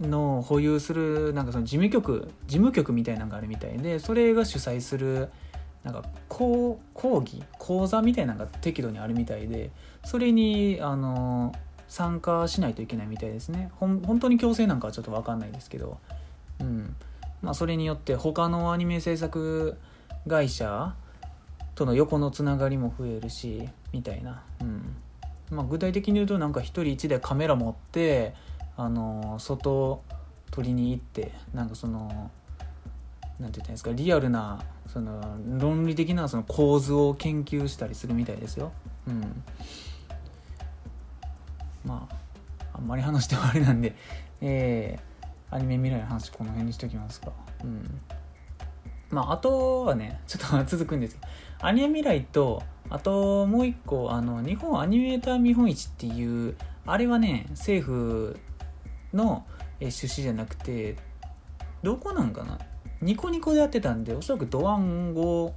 [0.00, 5.30] の保有するなんかその事務局事務局みたいなのがあるみたいでそれが主催する
[5.84, 9.70] なんか講講義講座みたいなのが適度にあるみたいで
[10.04, 11.52] それにあの
[11.92, 13.70] 参加しないといけないみたいですね。
[13.78, 15.98] 本当に強制なんかはちょっと分かんないですけど、
[16.58, 16.96] うん。
[17.42, 19.76] まあ、それによって他のアニメ制作
[20.26, 20.94] 会社
[21.74, 24.96] との横のつながりも増えるしみたいな、うん。
[25.50, 28.32] まあ、具体的に言うとなんか1人1台カメラ持って
[28.78, 30.02] あの外
[30.50, 32.30] 撮りに行ってなんかその
[33.38, 38.72] 何て言ったんですかリアルなその論理的なその構図を研究したりするみたいですよ。
[39.06, 39.42] うん、
[41.84, 42.16] まあ
[42.74, 43.94] あんまり話してもあれなんで、
[44.40, 47.32] えー、アニメ未来の話この辺にしときますか。
[47.62, 48.00] うん、
[49.10, 51.28] まああとはねちょっと続くんですけど
[51.66, 58.40] アニメ未来とあともう一個あの日本アニメーター見本市っていうあれはね政府
[59.14, 59.46] の
[59.80, 60.96] 出資じゃなくて
[61.82, 62.58] どこなんかな？
[63.00, 65.54] ニコニコでやってたんでおそらくドワンゴ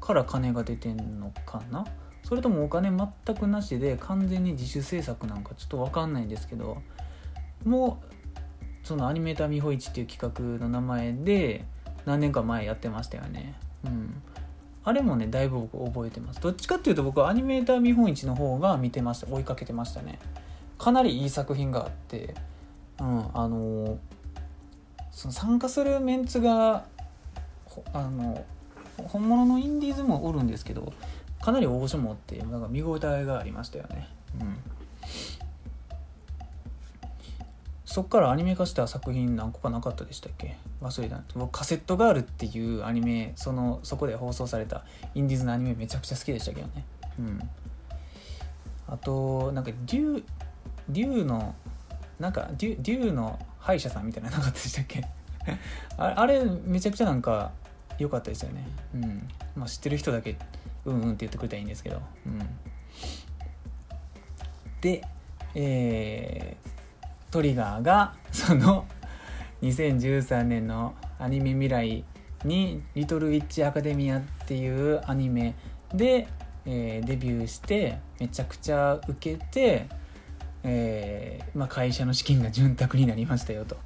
[0.00, 1.84] から金が出てんのかな？
[2.28, 6.82] それともお金全くなしで完全に自主制作なんかちょっと分かんないんですけど
[7.64, 8.02] も
[8.84, 11.64] うそのアニメーター見本市っていう企画の名前で
[12.04, 13.54] 何年か前やってましたよね。
[13.84, 14.22] うん。
[14.84, 16.40] あれもねだいぶ僕覚えてます。
[16.40, 19.26] どっちかっていうと僕はアニメーター見本市の方が見てました。
[19.32, 20.18] 追いかけてましたね。
[20.78, 22.34] かなりいい作品があって。
[23.00, 23.96] うんあのー
[25.10, 26.84] その参加するメンツが
[27.92, 28.44] あの
[29.08, 30.92] 本物のインディーズもおるんですけど
[31.40, 34.08] かなり大御所もってなんか見応えがありましたよね。
[34.40, 34.56] うん。
[37.84, 40.56] そっからアニメ化した作品何個かなかったでしたっけ？
[40.82, 41.20] 忘れた。
[41.34, 46.84] 僕カセットガールっていうアニメそのそこで放送されたインディーズのアニメめちゃくちゃ好きでしたけどね。
[47.18, 47.40] うん。
[48.86, 50.22] あとなんかデュ
[50.88, 51.54] デュの
[52.20, 55.06] なんかデュデューの歯医者さんみたいな なかったでしたっけ？
[55.96, 57.52] あれめちゃくちゃなんか
[57.98, 58.68] 良かったですよね。
[58.94, 59.28] うん。
[59.56, 60.36] まあ知ってる人だけ
[60.88, 62.38] うんうんって言ってくれたらいいんですけどうん
[64.80, 65.02] で
[65.54, 68.86] えー、トリガーがその
[69.62, 72.04] 2013年のアニメ未来
[72.44, 75.54] に「リトルウィッチアカデミア」っていうアニメ
[75.92, 76.28] で、
[76.64, 79.88] えー、デビューしてめちゃくちゃ受けて
[80.64, 83.76] えー、まあ、会社の資金が潤沢になりましたよと。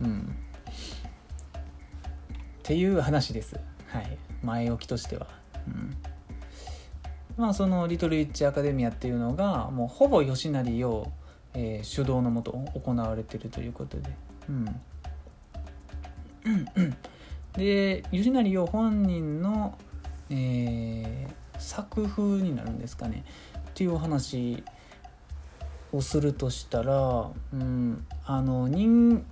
[0.00, 0.24] うん、っ
[2.62, 3.58] ていう話です。
[3.88, 5.26] はい、前置きとしては。
[5.66, 5.96] うん
[7.36, 11.12] まあその「リトル・ウィッチ・アカデミア」っていうのがもうほぼ吉成を
[11.54, 14.10] えー、主導のもと行われてるということで。
[14.48, 14.64] うん。
[17.54, 19.76] で吉成洋本人の、
[20.30, 23.24] えー、作風になるんですかね。
[23.70, 24.64] っていうお話
[25.92, 29.24] をするとしたら、うん、あの人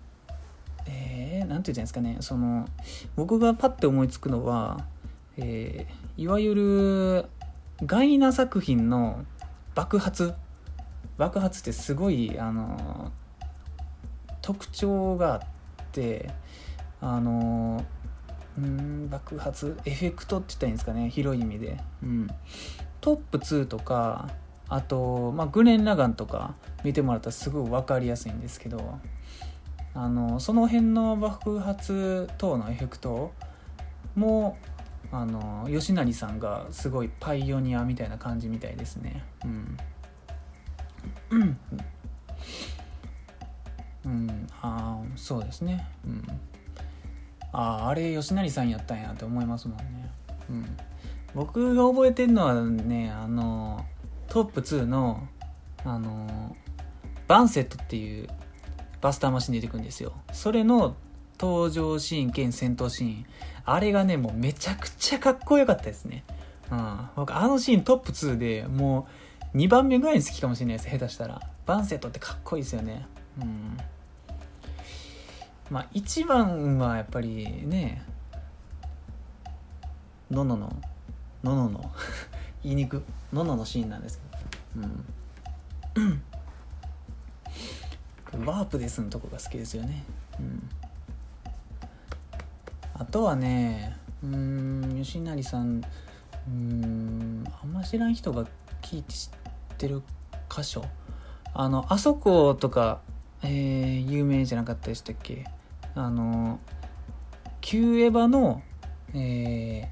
[0.86, 2.18] えー、なんて言うんですかね。
[2.20, 2.68] その
[3.16, 4.84] 僕がパッて思いつくのは、
[5.36, 7.39] えー、いわゆる
[7.84, 9.24] ガイナ作品の
[9.74, 10.34] 爆発
[11.16, 13.12] 爆発ってすごいあの
[14.42, 15.40] 特徴があっ
[15.92, 16.30] て
[17.00, 17.84] あの
[18.58, 22.28] うん爆発エフェクトって言ったらいいんですかね広い意味で、うん、
[23.00, 24.28] トップ2とか
[24.68, 28.98] あと、まあ、グレン・ラガンとか見てもらったらすごい分かりやすいんですけど
[29.94, 33.32] あのその辺の爆発等のエフェクト
[34.14, 34.56] も
[35.12, 39.24] あの吉成さんがすごいパイオニアみたいな感じみたいですね。
[39.44, 39.78] うん。
[44.02, 45.86] うん、ああそうですね。
[46.06, 46.24] うん。
[47.52, 50.10] あああれ吉成さんやったんやって思いますもんね。
[50.48, 50.76] うん。
[51.34, 53.84] 僕が覚えてるのはねあの
[54.28, 55.26] トップ2の
[55.84, 56.56] あの
[57.26, 58.28] バンセットっていう
[59.00, 60.12] バスターマシン出てくるんですよ。
[60.32, 60.94] それの
[61.38, 63.26] 登場シーン兼戦闘シーン。
[63.72, 66.24] あれがねもうめちゃくちゃかっこよかったですね。
[66.72, 67.08] うん。
[67.14, 69.06] 僕あのシーントップ2でも
[69.54, 70.90] う2番目ぐらいに好きかもしれないです。
[70.90, 71.40] 下手したら。
[71.66, 73.06] バンセットってかっこいいですよね。
[73.40, 73.76] うん。
[75.70, 78.02] まあ一番はやっぱりね
[80.32, 80.76] ののの。
[81.44, 81.92] ののの。
[82.64, 83.04] 言いにく。
[83.32, 84.20] のののシーンなんです
[84.74, 84.86] けど。
[85.94, 86.22] うん。
[88.46, 90.02] ワープですのとこが好きですよね。
[90.40, 90.68] うん。
[93.00, 95.80] あとはねうん吉成さん
[96.46, 98.44] うんあんま知らん人が
[98.82, 99.30] 聞いて知
[99.72, 100.02] ってる
[100.54, 100.84] 箇所。
[101.54, 103.00] あのあそことか、
[103.42, 105.46] えー、有名じゃなかったでしたっけ？
[105.94, 106.60] あの
[107.62, 108.62] キューエヴァの、
[109.14, 109.88] え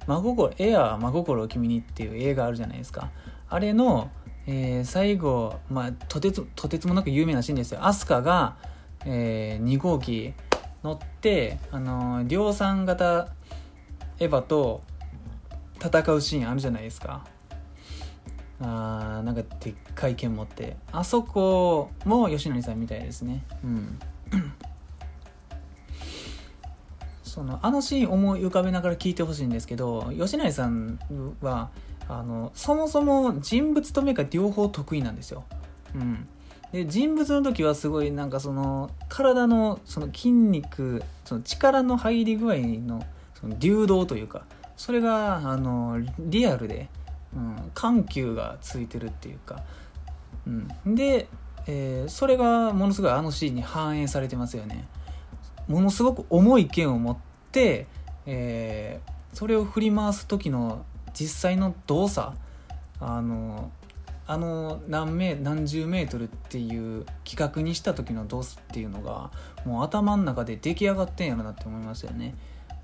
[0.00, 3.10] ー、真心エアー真心を君にっていう映画あるじゃないですか。
[3.48, 4.10] あれの
[4.50, 7.86] えー、最後、まあ、とてつとてつもなく有名なシーンですよ。
[7.86, 8.56] 飛鳥が、
[9.04, 10.32] えー、2号機
[10.82, 13.28] 乗ってあの、量産型
[14.18, 14.82] エヴァと
[15.82, 17.24] 戦うシーンあるじゃないですか。
[18.60, 20.76] あーなんかでっかい剣持って。
[20.90, 23.44] あそこも吉成さんみたいですね。
[23.62, 23.98] うん。
[27.22, 30.98] そのあのシーン思い浮かべながら聞いてほしいんですけど吉成さん
[31.40, 31.70] は
[32.08, 35.44] あのそもそも人物と目が両方得意なんですよ。
[35.94, 36.26] うん、
[36.72, 43.04] で人物の時はすごいなんかその体のその筋肉その力の入り具合の
[43.34, 44.42] その流動というか
[44.76, 46.88] それがあのリアルで、
[47.34, 49.62] うん、緩急がついてるっていうか、
[50.46, 51.28] うん、で、
[51.66, 54.86] えー、それがものすごいあのシーンに反映されてますよね。
[55.66, 57.16] ものすごく重い剣を持っ
[57.52, 57.86] て、
[58.24, 62.32] えー、それを振り回す時の実際の動作
[63.00, 63.70] あの
[64.28, 69.30] あの何メ何十メートルっていう企画にした時の動作っていうのが
[69.64, 72.34] もう頭の中で出来上がってんやろなって思いますよね。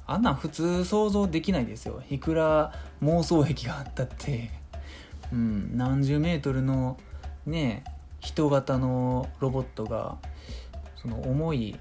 [0.06, 2.02] あんな普通想像できないですよ。
[2.10, 4.50] いくら妄想癖があったって。
[5.32, 5.76] うん。
[5.76, 6.96] 何十メートルの
[7.44, 7.84] ね
[8.20, 10.16] 人型のロボットが
[10.96, 11.76] その重い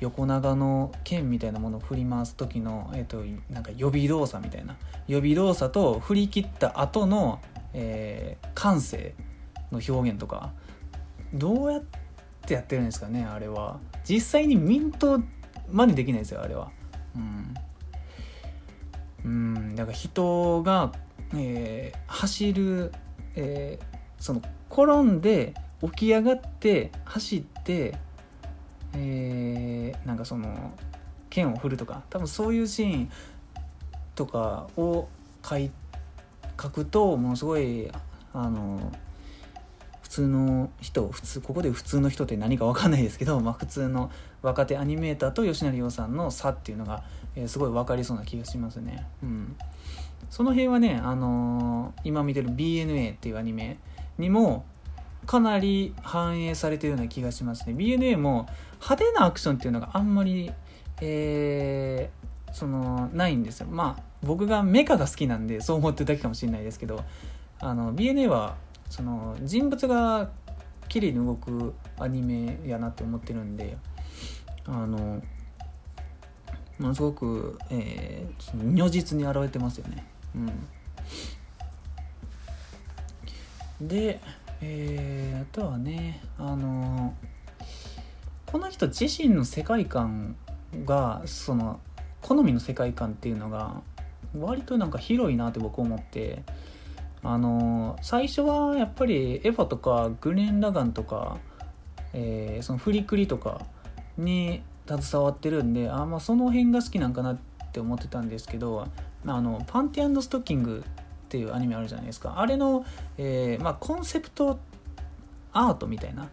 [0.00, 4.76] 横長の剣みたいなものを振り回す時の、えーと、なんか予備動作みたいな。
[5.06, 7.40] 予備動作と振り切った後の、
[7.74, 9.14] えー、感性
[9.70, 10.52] の表現とか
[11.34, 11.82] どうやっ
[12.46, 13.80] てやってるんですかねあれは。
[14.04, 15.20] 実際にミント
[15.70, 16.70] 真似できないですよあれは。
[17.16, 17.54] うん。
[19.24, 20.92] うんだから人が、
[21.34, 22.92] えー、走る、
[23.34, 23.84] えー、
[24.18, 27.94] その転んで起き上がって走って
[28.96, 30.72] えー、なんかその
[31.30, 33.10] 剣を振るとか多分そういうシーン
[34.14, 35.08] とかを
[35.44, 35.83] 書いて
[36.60, 37.90] 書くとものすごい
[38.32, 38.92] あの
[40.02, 44.10] 普通の人普通ここで普通の人って何か分かんないですけど、まあ、普通の
[44.42, 47.02] 若手アニメーターと吉成洋さんの差っていうのが、
[47.34, 49.06] えー、すごい分かりそうな気がしますね。
[49.22, 49.56] うん、
[50.30, 53.78] その辺はね、あのー、今見てる BNA っていうアニメ
[54.18, 54.64] にも
[55.26, 57.74] かなり反映されてるような気がしますね。
[57.74, 60.52] BNA も派手なアクションっていうのがあんまり、
[61.00, 67.04] えー、そのないんですよまあ僕がメカが好きなんでそう思ってるだけかもしれないですけど
[67.60, 68.56] あの BNA は
[68.90, 70.30] その人物が
[70.88, 73.76] 綺麗に動くアニメやなって思ってるんで
[74.66, 75.22] あの
[76.78, 80.04] ものすごく、えー、如実に現れてますよね。
[83.80, 84.20] うん、で
[84.60, 87.14] えー、あとはねあの
[88.46, 90.36] この人自身の世界観
[90.84, 91.80] がその
[92.22, 93.82] 好みの世界観っていうのが
[94.38, 96.42] 割となんか広いなって僕思って
[97.22, 101.38] あの最初はやっぱりエヴァとかグレン・ラガンとか、
[102.12, 103.62] えー、そのフリクリとか
[104.18, 107.38] に携わってるんであまあその辺が好きなんかなっ
[107.72, 108.86] て思ってたんですけど
[109.26, 112.34] あのパンティストッキングっていうアニメあるじゃないですか。
[112.38, 112.84] あれの、
[113.16, 114.60] えー、まあ、コンセプト
[115.52, 116.28] アートみたいな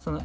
[0.00, 0.22] その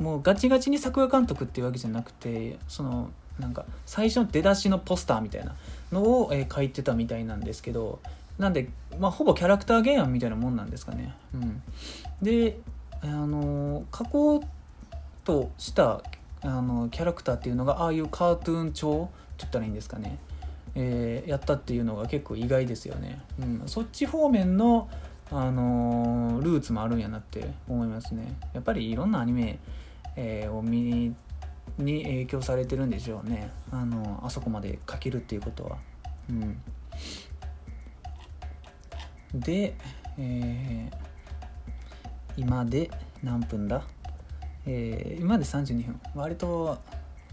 [0.00, 5.54] もうガチガチに作画監督っていうわけじゃなくてそのなんか最初の出だしのポスターみたいな
[5.92, 8.00] のを、えー、書いてたみたいなんですけど
[8.38, 8.68] なんで、
[8.98, 11.14] まあ、ほぼキャラクター原案みたいなもんなんですかね。
[11.34, 11.62] うん、
[12.22, 12.58] で、
[13.02, 14.40] あの書こう
[15.24, 16.02] とした
[16.40, 20.18] あのキャラクターっていうのがああいうカートゥーン調って言ったらいいんですかね、
[20.74, 23.20] えー、やったっていうのが結構意外ですよね。
[23.40, 24.88] うん、そっち方面の、
[25.30, 28.36] あのルーツもあるんやなって思いますね。
[28.52, 29.58] やっぱりいろんなアニメ、
[30.16, 31.14] えー、を見
[31.78, 33.50] に影響されてるんでしょうね。
[33.70, 35.78] あのあそこまで書けるっていうことは。
[36.30, 36.60] うん、
[39.34, 39.74] で、
[40.18, 42.90] えー、今で
[43.22, 43.84] 何分だ、
[44.66, 46.00] えー、今で32分。
[46.14, 46.78] 割と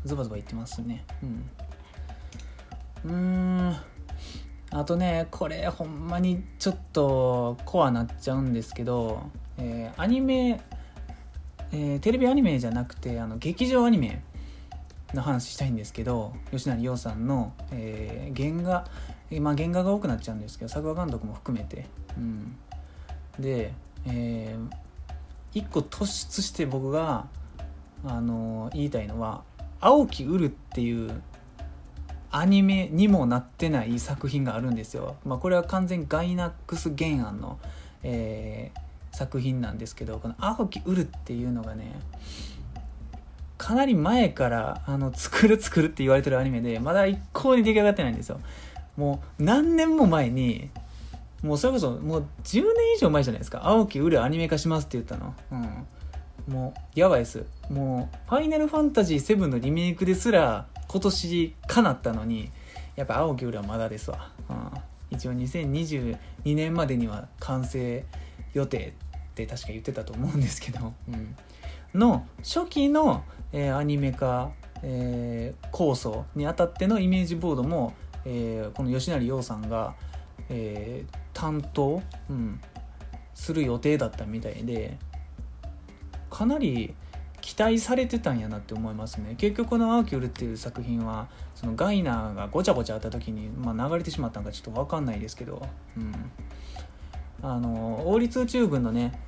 [0.06, 1.06] ズバズバいってますね。
[1.24, 3.12] うん。
[3.12, 3.76] うん。
[4.72, 9.24] あとねこれほんまにちょっとコアなっちゃうんですけど、
[9.58, 10.62] えー、アニメ、
[11.72, 14.22] えー、テレビアニメじゃなくてあの劇場アニメ
[15.14, 18.86] の話したいんですけど吉成洋さんの、えー、原画
[19.40, 21.86] まあ原画が多くなっちゃうんですけど作画監督も含めて、
[22.18, 22.56] うん、
[23.40, 23.74] で、
[24.08, 27.28] えー、一個突出して僕が、
[28.06, 29.44] あのー、言いたいのは
[29.80, 31.22] 「青きウル」っていう
[32.32, 35.16] アニメにもなってない作品があるんですよ。
[35.26, 37.58] まあ、これは完全ガイナックス原案の、
[38.04, 42.00] えー、作品なんですけどこの「青きウル」っていうのがね
[43.60, 48.40] かなり前からあの作る作るって言われてるアニメでまだ一向に出来上がってないんですよ。
[48.96, 50.70] もう何年も前に
[51.44, 53.62] もうそれこそもう10年以上前じゃないですか。
[53.68, 55.36] 青木ウルアニメ化しますって言ったの。
[55.52, 56.54] うん。
[56.54, 57.46] もうやばいです。
[57.70, 62.52] もう「ファイナルファンタジー7」のリメイクですら今年かなったのに
[62.96, 64.72] やっぱ青木ウルはまだですわ、うん、
[65.12, 68.04] 一応2022年までには完成
[68.54, 68.94] 予定
[69.32, 71.36] って確か言ってたと思うんですけど、うん、
[71.94, 74.52] の初期のえー、アニメ化、
[74.84, 77.94] えー、構想にあたってのイメージボードも、
[78.26, 79.96] えー、この吉成洋さんが、
[80.50, 82.62] えー、担当、うん、
[83.34, 84.98] する予定だったみたいで
[86.30, 86.94] かなり
[87.42, 89.36] 期待されてたんやなって思いますね。
[89.38, 95.66] 結局この「アーキュール」っていう作品はそのガイナーがごちゃごちゃあった時に、まあ、流れてしまったんかちょっと分かんないですけど、
[95.98, 96.14] うん、
[97.42, 99.20] あの王立宇宙軍のね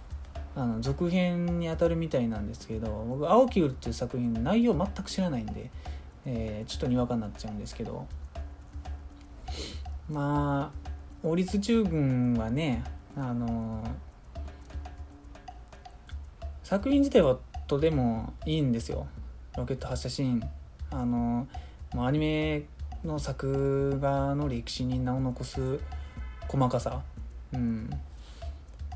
[0.55, 5.69] あの続編にあたるみたいなんですけど僕「青きウル」っていう作品内容全く知らないんで、
[6.25, 8.05] えー、ちょっとにわかになっちゃうんですけど
[10.09, 10.91] まあ
[11.23, 12.83] 王立中軍はね
[13.15, 13.83] あの
[16.63, 17.37] 作品自体は
[17.67, 19.07] とてもいいんですよ。
[19.57, 20.41] ロケット発射シーン。
[20.89, 21.47] あの
[21.93, 22.63] もうアニメ
[23.03, 25.79] の作画の歴史に名を残す
[26.47, 27.01] 細かさ。
[27.53, 27.89] うん。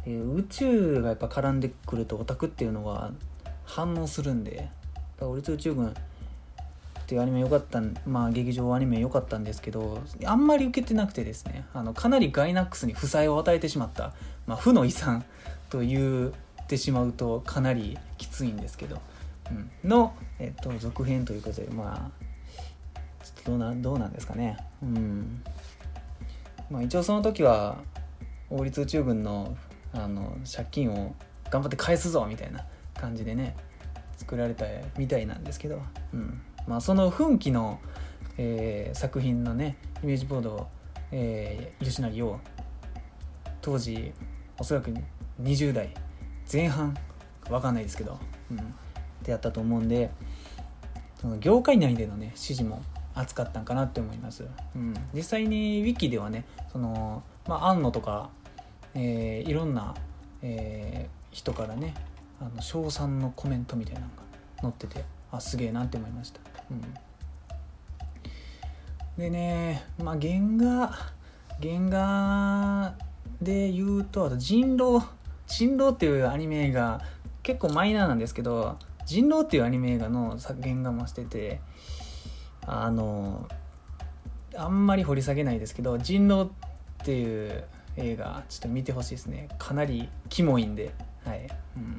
[0.05, 3.11] え、宇宙がやっぱ絡んでくるとオタクっていうのは
[3.65, 4.69] 反応するんで
[5.19, 5.93] 「俺と宇宙軍」っ
[7.07, 14.13] ていうアニメ良かったまあ劇場アニメ良かったんですけどあんまり受けてなくてですねあのかなりガイナックスに負債を与えてしまった、
[14.47, 15.23] まあ、負の遺産
[15.69, 18.99] と言ってしまうとかなりきついんですけど、
[19.51, 19.53] う
[19.87, 22.25] ん、の、えっと、続編ということでまあ
[23.23, 24.57] ちょっとどうなどうなんですかね。
[24.81, 25.43] うん。
[26.69, 27.77] まあ一応その時は
[28.49, 29.55] 王立宇宙軍の
[29.95, 31.15] あの借金を
[31.49, 32.65] 頑張って返すぞみたいな
[32.95, 33.55] 感じでね
[34.17, 34.65] 作られた
[34.97, 35.81] みたいなんですけど、
[36.13, 36.41] うん。
[36.67, 37.79] まあ、その奮起の、
[38.37, 40.67] えー、作品のねイメージボードを、
[41.11, 42.39] えー、吉成を
[43.61, 44.13] 当時
[44.59, 44.91] おそらく
[45.41, 45.93] 20代
[46.51, 46.95] 前半
[47.49, 48.19] わかんないですけど、
[48.51, 48.57] うん、
[49.23, 50.09] でやったと思うんで
[51.21, 52.81] その業界内でのね指示も
[53.13, 58.29] 熱かったんかなって思います、うん、実際にウィキではねその、まあ、安野とか
[58.95, 59.93] えー、いろんな、
[60.41, 61.93] えー、人からね
[62.39, 64.13] あの称賛のコメントみたいなのが
[64.61, 66.39] 載っててあすげえなって思いました、
[66.71, 66.81] うん、
[69.17, 70.91] でねまあ原画
[71.61, 72.95] 原画
[73.41, 75.05] で言うとあと人狼
[75.47, 77.01] 人狼っていうアニメ映画
[77.43, 81.59] 結構マイナーなんですけど人狼っていうアニメ映画の原画もしてて
[82.65, 83.47] あの
[84.57, 87.65] あんまり掘り下げないですけど人狼っていう
[87.97, 89.47] 映画ちょっと見てほしいですね。
[89.57, 90.93] かなりキモいんで。
[91.23, 91.47] はい。
[91.77, 91.97] うん。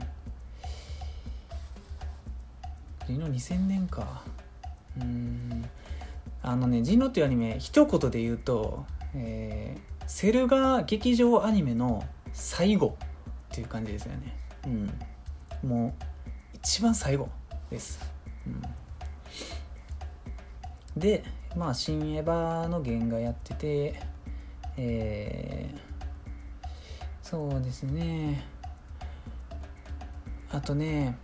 [3.07, 4.23] ジノ2000年か。
[5.01, 5.65] うん。
[6.43, 8.85] あのねジノっていうアニメ一言で言うと、
[9.15, 12.97] えー、セルガ劇場アニメの最後
[13.53, 14.37] っていう感じですよね。
[14.67, 14.91] うん。
[15.63, 15.93] もう
[16.55, 17.29] 一番最後
[17.71, 17.99] です、
[18.47, 18.63] うん、
[21.01, 21.25] で
[21.57, 24.01] まあ新エヴァの原画やってて
[24.79, 25.81] えー、
[27.29, 28.45] そうですね。
[30.53, 31.19] あとね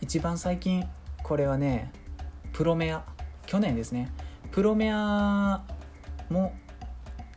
[0.00, 0.88] 一番最近
[1.22, 1.92] これはね
[2.54, 3.04] プロメア
[3.44, 4.10] 去年ですね。
[4.52, 5.62] プロメア
[6.30, 6.54] も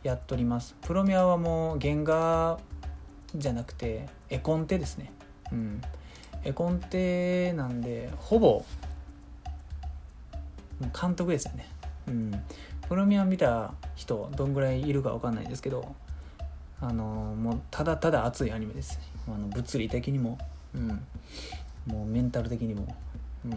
[0.02, 0.74] やっとります。
[0.80, 2.58] プロメアはもう原画
[3.34, 5.12] じゃなくて絵コンテですね。
[5.52, 5.82] うん。
[6.44, 8.64] 絵コンテなんでほぼ
[10.98, 11.68] 監督ですよね。
[12.06, 12.42] うん。
[12.88, 15.94] プロメア見た人どんぐらいいるか分かんないですけど
[16.80, 18.98] あのもうただただ熱いアニメです。
[19.26, 20.38] あの物理的にも、
[20.74, 20.88] うん、
[21.86, 22.94] もうメンタル的にも、
[23.44, 23.52] うん、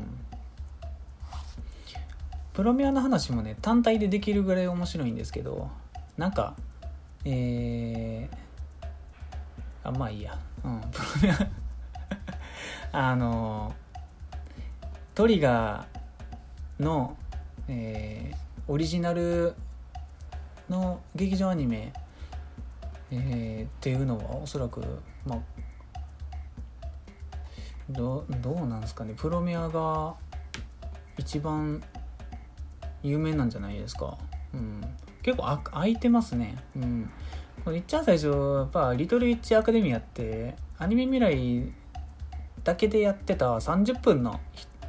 [2.54, 5.70] プロメアの話もね単体でできるぐらい面白いんですけど
[6.18, 6.56] なんか
[7.24, 11.32] えー、あまあいいや、うん、プロメ
[12.92, 13.74] ア あの
[15.14, 17.16] トリガーの、
[17.68, 19.54] えー、オリジナル
[20.70, 21.94] の劇場アニメ
[23.12, 24.82] えー、っていうのはおそらく
[25.26, 25.40] まあ
[27.90, 29.14] どどうなんですかね。
[29.16, 30.16] プロメアが
[31.18, 31.82] 一番
[33.04, 34.18] 有名なんじゃないですか、
[34.54, 34.82] うん、
[35.24, 36.58] 結構あ空いてますね。
[36.76, 37.10] うん。
[37.76, 41.72] いっちゃん最初やっぱ「リトルウィッチアカデミア」ってアニメ未来
[42.64, 44.40] だけでやってた30分の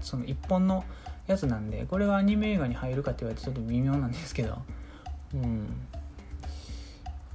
[0.00, 0.84] その1本の
[1.26, 4.58] やつなんでこれがアニメ映画に入るかって言われてちょっと微妙なんですけど。
[5.34, 5.66] うん。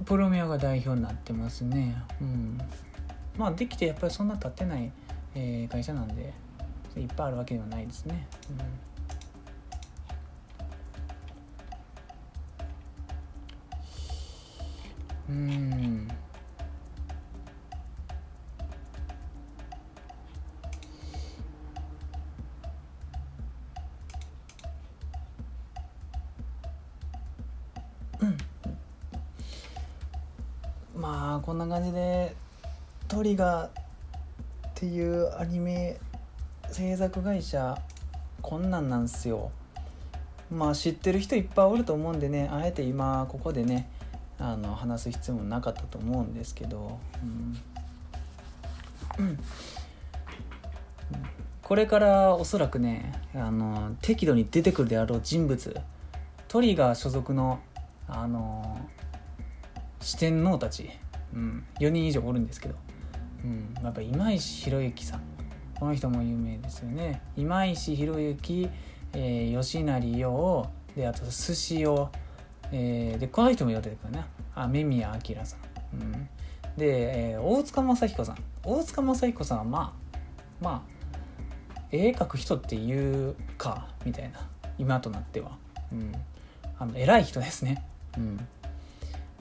[0.04, 1.96] プロミアが代表になってますね。
[2.20, 2.58] うん。
[3.36, 4.90] まあ、できてやっぱりそんな立ってない、
[5.34, 6.32] えー、会社なんで、
[6.96, 8.26] いっぱいあるわけではないですね。
[15.28, 15.34] うん。
[15.36, 16.08] うん
[30.98, 32.34] まあこんな感じで
[33.06, 33.70] トリガーっ
[34.74, 35.96] ていうアニメ
[36.72, 37.80] 制作会社
[38.42, 39.52] こんなんなんすよ。
[40.50, 43.88] まあ知ってる人いっぱいおると思うんでねあえて今ここでね
[44.40, 46.98] あの話す必要もなかったと思うんですけど、
[49.18, 49.38] うん、
[51.62, 55.80] これからおそらくねあの適度に出てくるであろう人物。
[56.48, 57.60] トリガー所属の
[58.08, 58.80] あの
[60.00, 60.90] 四天王たち。
[61.34, 62.74] うん、4人以上おるんですけど、
[63.44, 65.22] うん、やっぱ今石博之さん。
[65.78, 67.22] この人も有名ですよね。
[67.36, 68.70] 今石博之、
[69.12, 72.10] えー、吉成陽であと寿司を、
[72.72, 74.24] えー、でこの人もよ出てくるね
[74.54, 76.12] 雨宮明さん、うん、
[76.76, 78.36] で、えー、大塚正彦さん。
[78.64, 80.18] 大塚正彦さんはまあ
[80.60, 80.84] ま
[81.76, 84.48] あ絵描く人っていうかみたいな。
[84.78, 85.58] 今となっては、
[85.92, 86.12] うん、
[86.78, 87.84] あの偉い人ですね、
[88.16, 88.48] うん、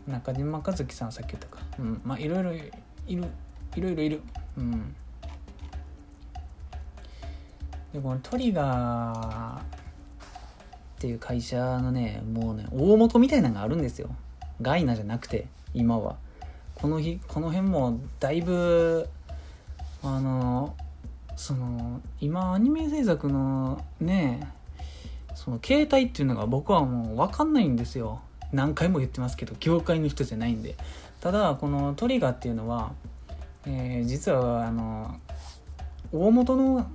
[0.08, 1.60] 中島和樹さんさっき言ったか。
[1.80, 2.02] うん。
[2.04, 2.72] まあいろいろいる
[3.08, 4.22] いろいろいる。
[4.58, 4.96] うん。
[7.94, 9.64] でこのトリガーっ
[11.00, 14.10] ていう会社のねもうね大元みたいなのがあるんですよ。
[14.62, 16.16] ガイナじゃなくて今は。
[16.76, 19.10] この日この辺もだいぶ
[20.04, 20.76] あの
[21.36, 24.48] その今アニメ制作のね
[25.34, 28.22] その携帯っていうのが僕はもう分かんないんですよ。
[28.52, 30.76] 何回も言ってますけど業界の人じゃないんで。
[31.22, 32.94] ただこのトリガーっていうのは、
[33.66, 35.20] えー、実はあの
[36.12, 36.90] 大元の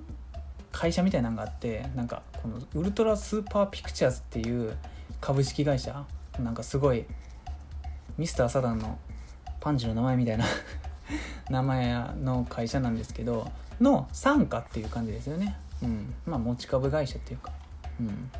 [0.70, 4.76] 会社みたいなのがあってなんかこのウルトラスーパーピクチャーズっていう
[5.20, 6.04] 株式会社
[6.38, 7.04] なんかすごい
[8.16, 8.98] ミスターサダンの
[9.60, 10.44] パンチの名前みたいな
[11.50, 13.50] 名前の会社なんですけど
[13.80, 15.56] の傘下っていう感じですよね。
[15.82, 16.14] うん。
[16.26, 17.52] まあ持ち株会社っていうか。
[18.00, 18.30] うん。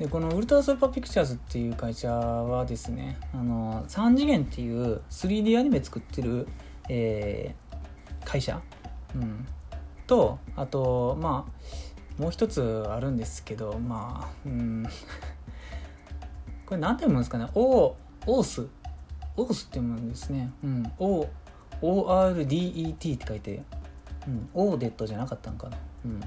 [0.00, 6.48] でこのウルトラスーパーピクチャーズっていう会社はですねあの3次元っていう 3D アニメ作ってる、
[6.88, 8.62] えー、会社、
[9.14, 9.46] うん、
[10.06, 14.86] とあとまあもう一つあるんですけどまあうん。
[16.64, 17.46] これ何て読むんですかね？
[17.54, 18.66] オース。
[19.36, 20.50] オースって読むんですね。
[20.64, 20.92] うん。
[20.98, 21.26] O
[21.82, 23.62] ORDET って書いて、
[24.26, 25.76] うん、オーデットじゃなかったんかな？
[26.06, 26.20] うん。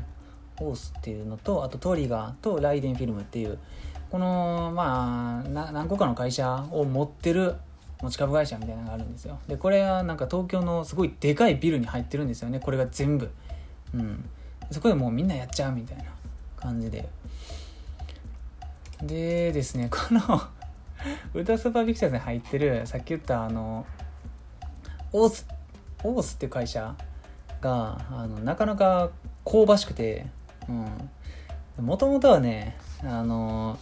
[0.67, 3.57] オースっていうのとあとトリガーとライデンフィルムっていう
[4.11, 7.55] このまあ何個かの会社を持ってる
[8.01, 9.39] 持ち株会社みたいなのがあるんですよ。
[9.47, 12.59] でこれはなんか東京のすごいでかいビルに入ってるんですよね。
[12.59, 13.31] これが全部。
[13.93, 14.29] うん。
[14.71, 16.03] そこでもうみんなやっちゃうみたいな
[16.57, 17.07] 感じで。
[19.01, 20.41] でですねこの
[21.33, 23.85] ウルトラスーパービクチャーズに入ってるさっき言ったあの
[25.11, 25.45] オース
[26.03, 26.95] オースっていう会社
[27.61, 29.09] があのなかなか
[29.45, 30.27] 香ばしくて
[31.81, 33.77] もともとはねあの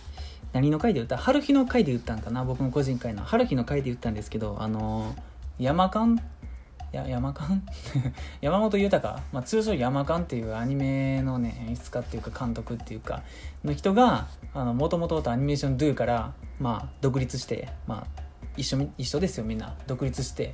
[0.53, 1.17] 何の回で売った？
[1.17, 2.43] 春日の回で売ったんかな？
[2.43, 3.23] 僕の個人会の。
[3.23, 5.15] 春日の回で売ったんですけどあの
[5.59, 6.21] 山間
[6.91, 7.63] や山間
[8.41, 13.21] 山本豊、まあ、通称山間っていうアニメのね演出家っていうか監督っていうか
[13.63, 18.21] の人がもともとアニメーション Do から、まあ、独立して、まあ、
[18.57, 19.73] 一緒一緒ですよみんな。
[19.87, 20.53] 独立して、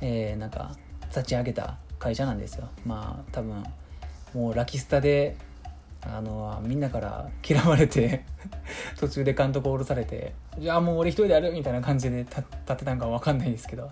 [0.00, 0.74] えー、なんか
[1.08, 2.68] 立ち上げた会社なんですよ。
[2.86, 3.62] まあ多分
[4.34, 5.36] もうラキスタで
[6.12, 8.24] あのみんなから嫌われて
[8.98, 13.90] 途中で監督を降ろされてじゃあもう俺一人でやるみたいな感じで立ってたんか分かんないですけど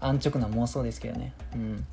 [0.00, 1.32] 安直な妄想ですけどね。
[1.54, 1.86] うん。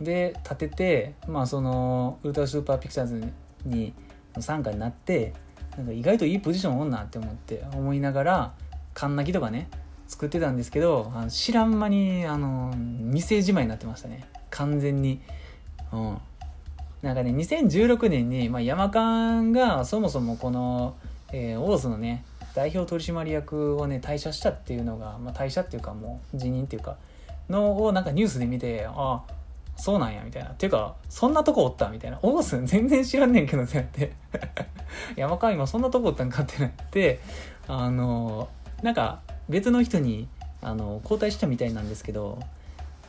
[0.00, 3.32] で立ててまあそのウルトラスーパーピクチャーズ
[3.64, 3.94] に
[4.38, 5.32] 参加になって
[5.76, 8.54] なんか意外といいポジションおんなって思って思いながら
[8.92, 9.68] カンナギとかね
[10.06, 14.28] 作ってたんですけどあの知らん間にあの店じまいになってましたね。
[14.50, 15.20] 完全に。
[15.92, 16.18] うん。
[17.06, 20.96] なんかね2016年に、まあ、山間がそもそもこの、
[21.32, 26.96] えー、オースのね代表取締役をね退社したっていうのが、まあ、退社っていうかもう辞任っていうか
[27.48, 29.22] のをなんかニュースで見てあ
[29.76, 30.50] そうなんやみたいな。
[30.50, 32.18] っていうかそんなとこおったみたいな。
[32.22, 34.12] オース全然知らんねんけどってなって。
[35.14, 37.20] 山川今そんなとこおったんかってなって
[37.68, 38.48] あの
[38.82, 40.26] なんか別の人に
[40.60, 42.40] あの交代したみたいなんですけど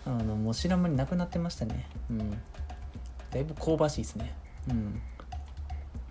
[0.06, 1.88] あのもう知らん間になくなってましたね。
[2.12, 2.38] うん。
[3.32, 4.34] だいぶ香ばしいですね
[4.70, 5.02] うん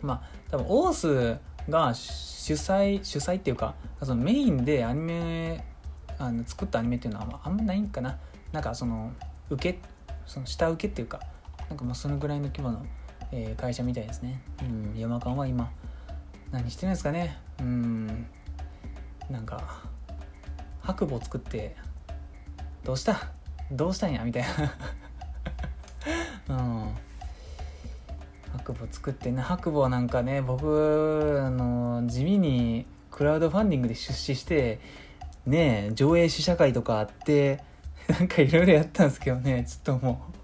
[0.03, 1.39] まあ多分オース
[1.71, 5.65] が主催主催っていうかそのメインでアニメ
[6.19, 8.19] あの作ったアニメっていうのはあんまないんかな
[8.53, 9.13] なんかその
[9.51, 9.79] 受け
[10.27, 11.21] その下請けっていうか
[11.69, 12.87] なんかまあそのぐらいの規模の、
[13.33, 14.41] えー、会社みたいですね。
[14.63, 15.71] うん山間は今
[16.53, 18.27] 何してるんですかねうん
[19.29, 19.83] なんか
[20.81, 21.77] 白母作って
[22.85, 23.33] どうした？
[23.73, 24.23] どうしたんや？
[24.25, 24.49] みたいな。
[26.49, 26.95] うん。
[28.53, 34.81] 白母作ってね白母なんかね僕あの地味にクラウドファンディングで出資して
[35.47, 37.63] ね上映試写会とかあって
[38.09, 40.37] なんかいろいろやったんですけどねちょっともう。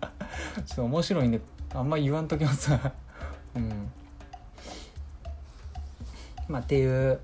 [0.66, 1.40] ちょっと面白いんで
[1.74, 2.92] あんま言わんときますわ。
[3.54, 3.90] うん。
[6.48, 7.20] まあっていう、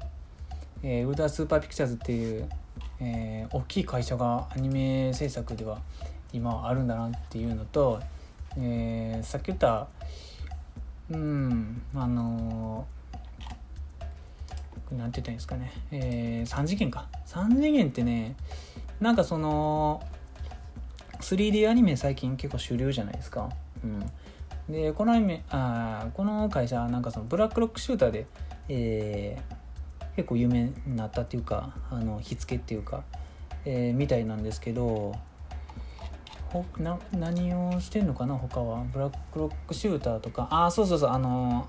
[0.82, 2.48] えー、ウルトラスーパーピクチャーズっていう、
[3.00, 5.80] えー、大きい会社がアニメ制作では
[6.32, 8.00] 今あるんだなっていうのと、
[8.58, 9.88] えー、さっき言った
[11.10, 12.86] うんあの
[14.92, 17.08] なんて言ったらいいんですかね、えー、3次元か。
[17.26, 18.36] 3次元ってね
[19.00, 20.02] なんかその
[21.20, 23.50] 3D アニメ最近結構主流じゃないですか、
[23.82, 28.26] うん、でこのアニメあこの会社なんかそのブラックロックシューターで、
[28.68, 33.04] えー、結構有名になったっていうかあの火付けっていうか、
[33.64, 35.14] えー、みたいなんですけど
[36.62, 38.84] ほな何をしてんのかな他は。
[38.92, 40.46] ブラックロックシューターとか。
[40.50, 41.10] ああそうそうそう。
[41.10, 41.66] あの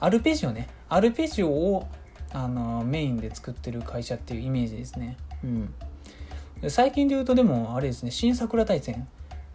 [0.00, 0.68] アルペジオね。
[0.88, 1.86] アルペジオを
[2.32, 5.16] あのメインで作ってる会社っていうイメージですね。
[5.44, 5.74] うん。
[6.68, 8.10] 最近で言うとでもあれですね。
[8.10, 9.06] 新桜大戦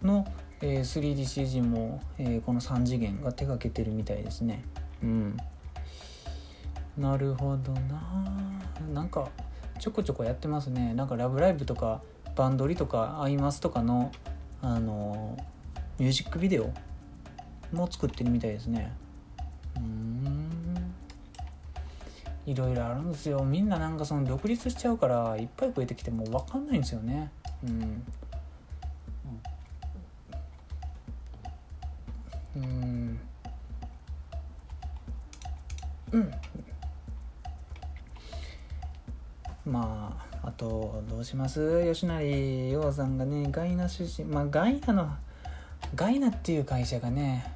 [0.01, 0.25] の、
[0.61, 4.63] えー、3DCG も、えー、この3次元が手掛けてるみたいですね。
[5.03, 5.37] うん。
[6.97, 8.01] なるほどな。
[8.93, 9.27] なんか
[9.79, 10.93] ちょこちょこやってますね。
[10.93, 12.01] なんか「ラブライブ!」とか
[12.35, 14.11] 「バンドリ」とか「アイマス」とかの
[14.61, 15.37] あの
[15.97, 16.71] ミュージックビデオ
[17.71, 18.91] も作ってるみたいですね。
[19.77, 20.93] うん。
[22.45, 23.43] いろいろあるんですよ。
[23.43, 27.31] みんななんかその独立しちゃうからいっぱい増えてきてもう分かんないんですよね。
[27.63, 28.03] うん
[36.11, 36.31] うん
[39.65, 41.85] まああとどうします。
[41.93, 45.09] 吉成洋さんがねガイナ出身まあガイナの
[45.93, 47.53] ガイナっていう会社がね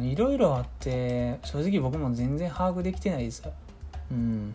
[0.00, 3.42] いろいろあって正直僕も全然把握できてないです。
[4.10, 4.54] うん。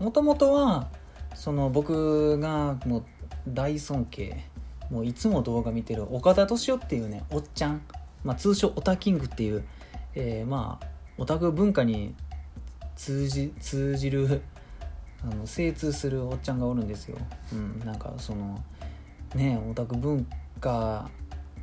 [0.00, 0.88] もともとは
[1.34, 3.04] その僕がもう
[3.46, 4.36] 大尊敬
[4.90, 7.82] もういつも動画見てる岡田敏夫っていうねおっちゃん、
[8.24, 9.64] まあ、通称オタキングっていう、
[10.16, 10.86] えー、まあ
[11.18, 12.16] オタク文化に
[12.96, 14.42] 通じ通じる
[15.22, 17.18] あの精通するおっちゃんがおるんですよ、
[17.52, 18.62] うん、なんかその
[19.34, 20.26] ねオタク文
[20.60, 21.10] 化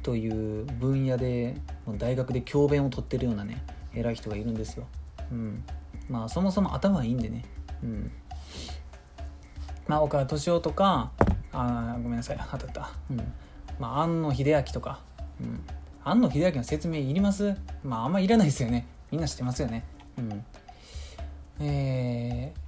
[0.04, 1.56] という分野で
[1.98, 4.86] 大学で教鞭を取ってるようなね偉い人がいるんですよ、
[5.32, 5.64] うん、
[6.10, 7.46] まあそもそも頭はいいんでね、
[7.82, 8.12] うん、
[9.88, 11.12] まあ、岡田敏夫とか
[11.58, 12.40] あごめんなさい。
[12.52, 13.18] 当たった、うん。
[13.80, 15.00] まあ、庵野秀明とか、
[15.40, 15.64] うん、
[16.04, 17.56] 庵野秀明の説明いります？
[17.82, 18.88] まああんまいらないですよね。
[19.10, 19.86] みんな知ってますよね。
[20.18, 20.46] うん。
[21.62, 22.65] えー、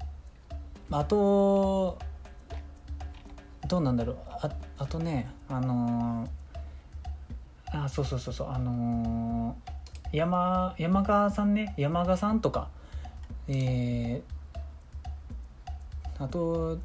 [0.90, 1.98] あと
[3.68, 4.18] どうなんだろう。
[4.42, 11.74] ああとねあのー、あそうそうそうそうあのー、山山川さんね。
[11.78, 12.70] 山川さんとか
[13.50, 16.80] えー、あと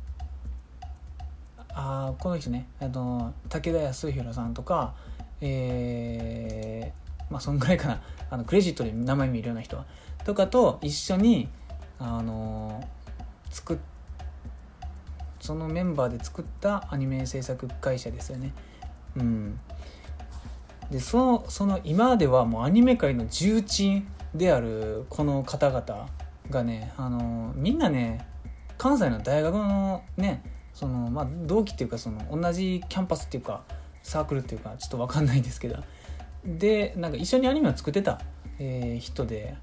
[1.75, 2.67] あこの人ね。
[2.81, 4.95] あの武田康弘さんとか
[5.41, 8.03] えー、まあそんぐらいかな。
[8.31, 9.85] あのクレジットで名前見るような人
[10.25, 11.49] とかと一緒に
[12.01, 12.83] あの
[13.51, 13.92] 作って
[15.53, 18.55] そのメンバーで作ったアニメ制作会社ですよね。
[19.17, 19.61] うん。
[20.91, 26.09] でそのその今ではもうアニメ界の重鎮であるこの方々
[26.49, 28.27] がねあのみんなね
[28.79, 30.43] 関西の大学のね
[30.73, 33.65] そのまあ同期っていうかその同じキャンパスっていうか
[34.03, 35.77] サークルっていうかちょっと分かんないんですけど。
[36.47, 38.23] でなんか一緒にアニメを作ってた、
[38.59, 39.55] えー、人で、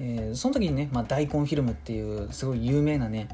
[0.00, 3.28] えー、その時にね、まあ、大根フィルムっていうすごい有名なね、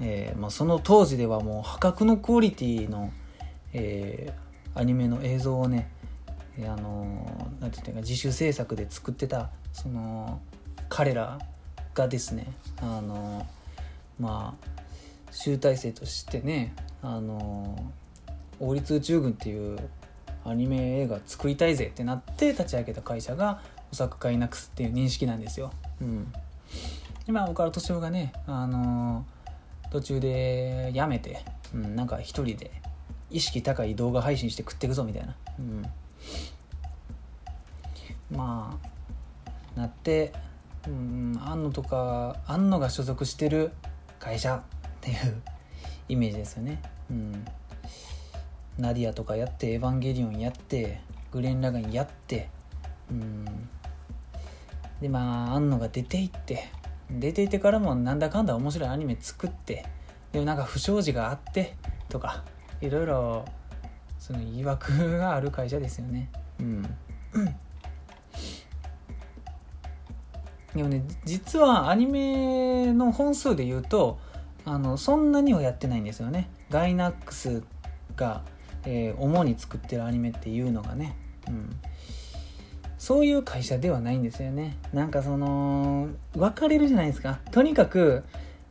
[0.00, 3.12] えーまあ、その当時ではもう破格のクオリティの、
[3.72, 5.90] えー、アニメの映像をね、
[6.58, 10.40] えー、あのなんていうか自主制作で作ってたその
[10.88, 11.38] 彼ら
[11.94, 12.46] がですね
[12.80, 13.46] あの
[14.18, 14.70] まあ
[15.30, 17.92] 集大成としてねあの
[18.58, 19.78] 王立宇宙軍っていう
[20.44, 23.60] アニメ映画作りたいぜってなって立ち上げた会社が
[23.92, 25.72] お作会なくすっていう認識なんですよ。
[26.00, 26.32] うん、
[27.26, 29.26] 今岡田敏夫がね、あの
[29.90, 32.70] 途中でやめて、うん、なんか一人で
[33.30, 35.86] 意識高い動画配信して食っていくぞみたいな、うん、
[38.30, 38.78] ま
[39.76, 40.32] あなって
[40.86, 43.72] うん安野とか安野が所属してる
[44.18, 44.62] 会社っ
[45.00, 45.42] ていう
[46.08, 46.82] イメージですよね。
[47.10, 47.44] うん。
[48.78, 51.00] ナディアとかやってエヴァンゲリオンやって
[51.32, 52.48] グレン・ラガンやって
[53.10, 53.44] うん。
[55.00, 56.70] でまあ庵野が出ていって
[57.18, 59.86] 出ていってからもなんだかんだ面白いアニメ作って
[60.32, 61.76] でもなんか不祥事があって
[62.08, 62.44] とか
[62.80, 63.44] いろいろ
[64.18, 66.30] その言い訳がある会社ですよね。
[66.60, 66.82] うん。
[70.74, 74.18] でもね実はアニメの本数で言うと
[74.64, 76.48] あのそんなにはやってないんですよね。
[76.70, 77.64] ガイナックス
[78.14, 78.42] が
[78.84, 81.16] えー、主に作ってるアニメっていうのがね、
[81.48, 81.76] うん、
[83.00, 84.76] そういう会社ではないんですよね。
[84.92, 87.40] なんかその分かれるじゃないですか。
[87.50, 88.24] とにかく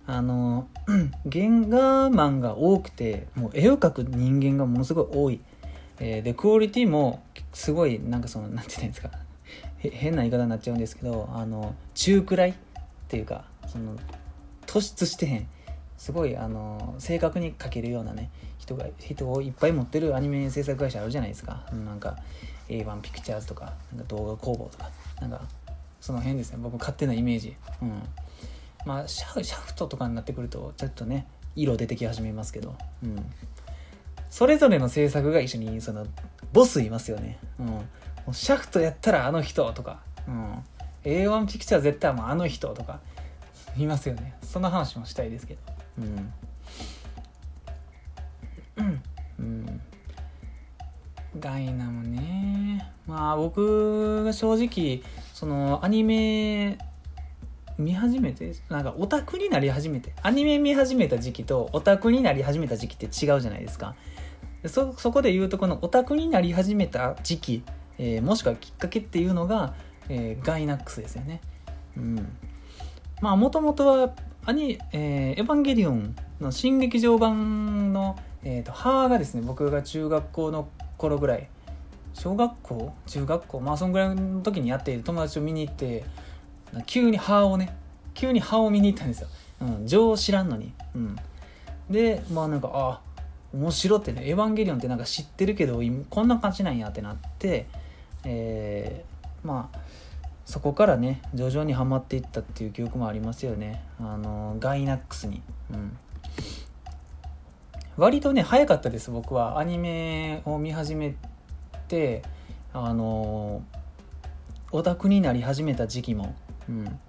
[0.06, 0.68] あの
[1.32, 5.40] 原画マンが多くてもう絵を描く人間がものすごい多い、
[6.00, 7.24] えー、でクオリティも
[7.54, 9.10] すごいなんかその何て言ったらいいんですか。
[9.98, 12.54] 変な言い方になっちゃうんですけどあの中くらいっ
[13.08, 13.96] ていうかその
[14.68, 15.48] 突出してへん。
[15.98, 21.66] すごいあの正確に描けるようなね人が人をいっぱい持ってるアニメ制作会社あるじゃないですか。
[21.74, 22.18] なんか
[22.70, 24.90] A1 ピクチャーズとかなんか動画工房とか
[25.22, 25.42] なんか
[26.00, 26.60] その辺ですね。
[26.62, 27.56] 僕勝手なイメージ。
[27.82, 28.02] うん。
[28.86, 32.76] まあシャシャフトとかになってくるとちょっとね色出てき始めますけど。
[33.04, 33.32] うん。
[34.30, 36.06] それぞれの制作会社にその
[36.54, 37.40] ボスいますよね。
[37.60, 38.34] うん。
[38.34, 40.64] シャフトやったらあの人とか、うん、
[41.04, 43.00] A1 ピクチャー絶対もうあの人とか。
[43.78, 44.34] いますよね。
[44.44, 45.60] そんな話もしたいですけど。
[46.00, 46.34] うん。
[49.40, 49.82] うん、
[51.40, 52.39] ガイナもね。
[53.10, 55.02] まあ僕が正直
[55.34, 56.78] そのアニメ
[57.80, 63.96] 見始めてなんかオタクになり始めてアニメ見始めた時期とオタクになり始めた時期って違うじゃないですか。
[64.68, 67.64] そそこで言うとこのオタクになり始めた時期、
[67.98, 69.74] えー、もしくはきっかけっていうのが、
[70.10, 71.42] えー、ガイナックスですよね。
[71.98, 72.38] うん。
[73.22, 74.14] まあもともとは
[74.46, 81.50] アニ、えー、エヴァンゲリオンの新劇場版のえーと、母がですね僕が中学校の頃ぐらい
[82.14, 82.94] 小学校？
[83.08, 83.60] 中学校？
[83.60, 86.06] まあそんぐらいの時にやっている友達を見に行って
[86.86, 87.76] 急に母をね
[88.14, 89.28] 急に母を見に行ったんですよ、
[89.62, 91.16] うん、情を知らんのに、うん、
[91.90, 93.02] でまあなんかあ
[93.54, 97.68] 面白ってね「エヴァンゲリオン」ってなんか知ってるけどこんな感じなんやってなって
[98.26, 99.80] えー、まあ
[100.46, 103.84] そこからね徐々にはまっていったっていう記憶もありますよね。
[104.00, 105.44] あのガイナックスに。
[105.72, 105.96] うん。
[107.98, 109.60] 割とね早かったです僕は。
[109.60, 111.14] アニメを見始め
[111.90, 112.22] て
[112.72, 113.64] あの
[114.72, 116.36] オタクになり始めた時期も、
[116.70, 117.00] うん、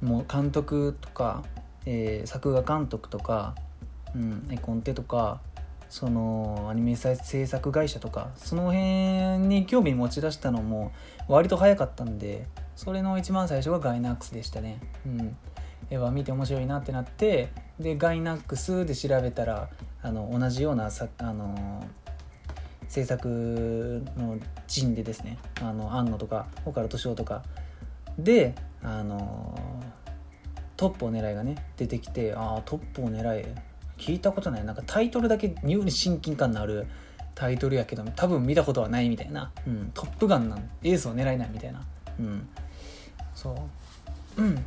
[0.00, 1.42] もう監督とか、
[1.84, 3.54] えー、作画監督とか、
[4.14, 5.40] うん、絵コンテとか
[5.90, 10.92] そのアニメ制作会社とかその辺に興味持ち出したのも
[11.28, 12.46] 割と早かったんで
[12.76, 15.36] それの一番最初がガイナックスでしたね、うん。
[15.90, 19.68] 絵は見て面白いなってなってでガイナックスで調べたら
[20.00, 21.84] あの同じようなさあの
[22.92, 24.38] 制作の
[24.68, 27.42] 陣でですねあの庵野とか岡田敏夫とか
[28.18, 29.58] であの
[30.76, 33.46] トップを狙いがね出てきてああトップを狙い
[33.96, 34.64] 聞いたことない。
[34.66, 36.86] なんかタイトルだけ妙に親近感のある
[37.34, 41.82] タイトルやけど多分見たことはないみたいな、うん、トップガンなんエースを狙えないみたいな、
[42.20, 42.46] うん、
[43.34, 43.56] そ
[44.36, 44.42] う。
[44.42, 44.64] うん。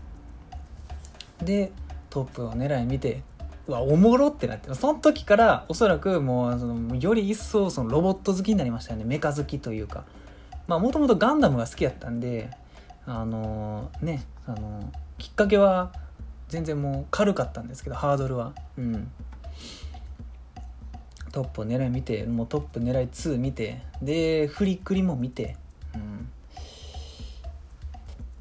[1.44, 1.72] で
[2.10, 3.22] トップを狙い見て
[3.68, 9.06] うわおもろってなってその時からおそらくもうそのより一層そのロボット好きになりましたよね。
[9.06, 10.04] メカ好きというか。
[10.68, 12.50] まあもともとガンダムが好きやったんで
[13.06, 14.86] あのー、ねあのー、
[15.20, 15.92] きっかけは
[16.50, 18.54] 全然もう軽かったんですけどハードルは。
[18.78, 19.12] うん。
[21.32, 25.58] トップを狙い見てもうトップ狙い2見てでフリクリも見て。
[25.96, 26.02] うん。
[26.02, 26.22] やっ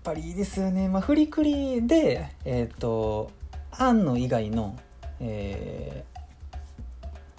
[0.05, 0.89] ぱりいいですよね。
[0.89, 3.31] まあフリクリでえっ、ー、と
[3.71, 4.79] 庵野以外の
[5.21, 6.05] え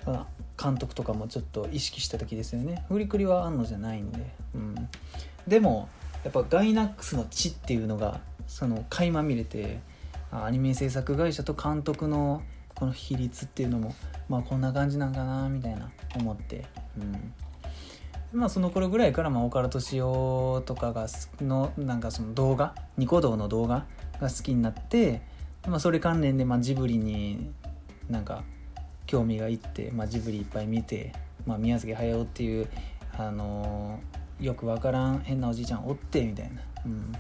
[0.06, 0.26] ー、
[0.62, 2.86] 監督とかもちょっと意識した時ですよね。
[2.88, 4.20] フリクリは庵野じゃないんで、
[4.54, 4.90] うん、
[5.48, 5.90] でも
[6.24, 9.80] やっぱガイナックスの地っていうのがその垣間見れて
[10.32, 12.42] アニメ制作会社と監督の
[12.74, 13.96] この比率っていうのも
[14.28, 16.66] まあこんな感じなんかなみたいな思って、
[16.98, 21.08] うん、まあその頃ぐらいからまあ岡田敏夫とかが
[21.42, 23.86] のなんかその動画ニコ動の動画
[24.20, 25.22] が好きになって、
[25.68, 27.52] まあ、それ関連でまあジブリに
[28.10, 28.44] なんか
[29.06, 31.14] 興味がいって、まあ、ジブリいっぱい見て、
[31.46, 32.68] まあ、宮崎駿っていう、
[33.18, 36.62] あのー、よくわからん変なおじいちゃんおってみたいな。
[36.86, 37.12] うん。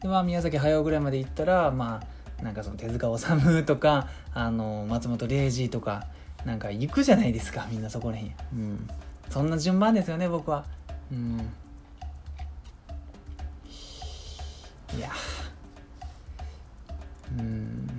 [0.00, 2.00] でまあ宮崎駿ぐらいまで行ったらま
[2.40, 6.06] あなんかその手塚治虫とかあの松本零士とか
[6.46, 8.88] なんか行くじゃないですかみんなそこらへ、うん、
[9.28, 10.64] そんな順番ですよね僕は。
[11.12, 11.38] うん。
[14.96, 15.10] いや。
[17.38, 17.89] うん。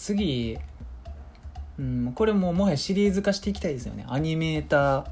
[0.00, 0.58] 次
[1.78, 5.06] うんこれももはやシリーズ化していきたいですよねアニメーター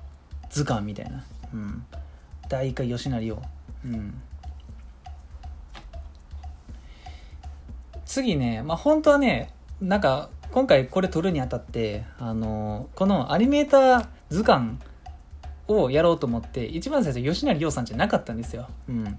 [0.49, 1.85] 図鑑みたいなうん
[2.49, 3.43] 大化吉成を
[3.85, 4.23] うん
[8.09, 14.79] 次ね、まあ、本当はね、なんか、今回これ撮るにあたって、あの、このアニメーター図鑑
[15.69, 18.67] をやろうと思って、一番最初、吉成洋さんじゃなかったんですよ。
[18.89, 19.19] うん。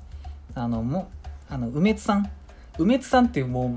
[0.56, 1.12] あの、も
[1.48, 2.32] あの、梅津さん。
[2.80, 3.70] 梅津さんっていうもう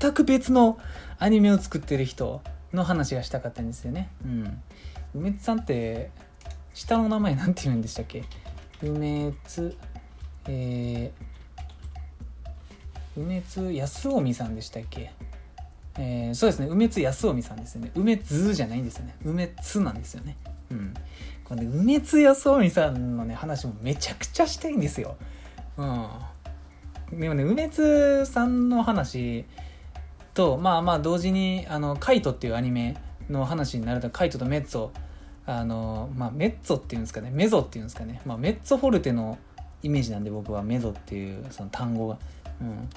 [0.00, 0.78] 全く別の
[1.18, 2.40] アニメを作ってる人
[2.72, 4.08] の話がしたかったんですよね。
[4.24, 4.62] うん。
[5.14, 6.10] 梅津さんって、
[6.72, 8.24] 下の名前なんて言うんでしたっけ？
[8.82, 9.76] 梅津、
[10.46, 15.12] えー、梅津康臣さんでしたっけ？
[15.98, 16.68] えー、そうですね。
[16.68, 17.90] 梅津康臣さんですよね。
[17.94, 19.16] 梅津じゃないんですよね。
[19.24, 20.36] 梅津なんですよね。
[20.70, 20.94] うん。
[21.44, 25.16] これね梅津康臣さんのね話もめちゃくちゃしたいんですよ。
[25.76, 26.08] うん。
[27.20, 29.44] でもね梅津さんの話
[30.40, 32.96] とまあまあ同時にあのカイトっていうアニメ
[33.28, 34.88] の話になるとカイトとメッツォ
[35.44, 39.36] あのまあメッツォっていうんですかねメゾっていうんですかねまあメッツォフォルテの
[39.82, 42.16] イメージなんで僕はメゾっていうその単語が。
[42.62, 42.88] うん、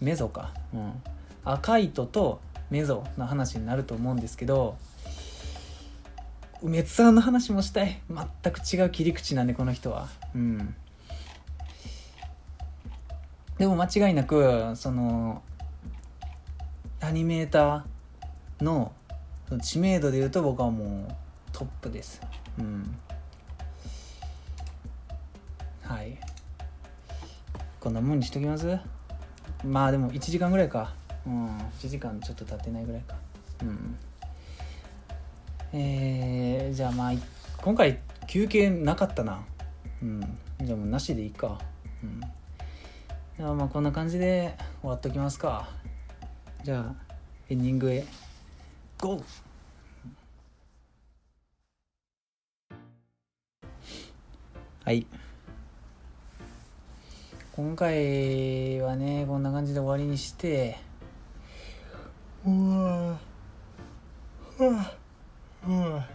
[0.00, 0.92] メゾか、うん、
[1.44, 2.40] 赤糸と
[2.70, 4.76] メゾの話になると思うんですけど
[6.62, 7.98] 梅津さんの話もしたい。
[8.10, 10.08] 全く違う切り口なんでこの人は。
[10.34, 10.74] うん。
[13.56, 15.42] でも間違いなくその
[17.02, 18.92] アニメーターの
[19.62, 21.14] 知名度でいうと僕はもう
[21.52, 22.20] トップです。
[22.58, 22.96] うん。
[25.82, 26.18] はい。
[27.80, 28.78] こんなもんにしときます？
[29.64, 30.92] まあでも1時間ぐらいか。
[31.26, 31.58] うん。
[31.58, 33.16] 1時間ちょっと経ってないぐらいか。
[33.62, 33.96] うん。
[35.72, 37.12] えー、じゃあまあ
[37.62, 39.40] 今回休憩なかったな。
[40.02, 40.38] うん。
[40.60, 41.58] じゃあもうなしでいいか。
[42.04, 42.20] うん。
[43.38, 45.70] じゃあまあこんな感じで終わっときますか。
[46.62, 46.94] じゃあ
[47.48, 48.04] エンディングへ。
[48.98, 49.22] GO!
[54.84, 55.06] はい。
[57.52, 60.78] 今回はねこんな感じで終わりにして。
[62.46, 63.18] うわ
[64.58, 64.92] うわ
[65.66, 66.08] うわ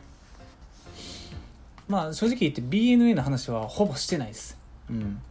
[1.87, 4.57] まあ正直言って BNA の話はほぼしてないです、
[4.89, 5.21] うん、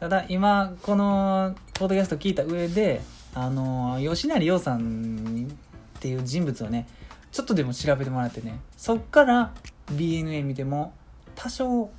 [0.00, 3.00] ただ今このポッドキャスト聞いた上で
[3.34, 5.48] あの吉成洋さん
[5.96, 6.88] っていう人物をね
[7.30, 9.52] ちょっとでも調べてもらってねそっから
[9.92, 10.92] BNA 見ても
[11.34, 11.90] 多少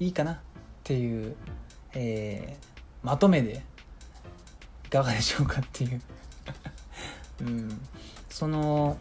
[0.00, 0.36] いいかなっ
[0.82, 1.36] ていう、
[1.94, 3.62] えー、まとめで
[4.86, 6.00] いかがでしょうかっていう。
[7.40, 7.80] うん、
[8.28, 8.96] その、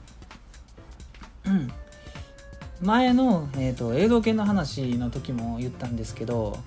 [1.45, 1.71] うん、
[2.81, 6.57] 前の、えーと、映像系の話の時も言ったんですけど、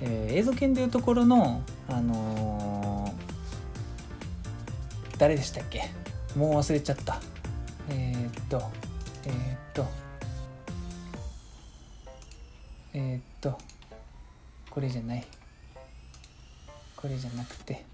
[0.00, 3.05] えー、映像系でいうところの、あの
[5.18, 5.90] 誰でしたっけ？
[6.36, 7.20] もう忘れちゃった。
[7.88, 8.62] えー、っと
[9.24, 9.86] えー、っと
[12.94, 13.58] えー、っと
[14.70, 15.24] これじゃない。
[16.96, 17.84] これじゃなくて。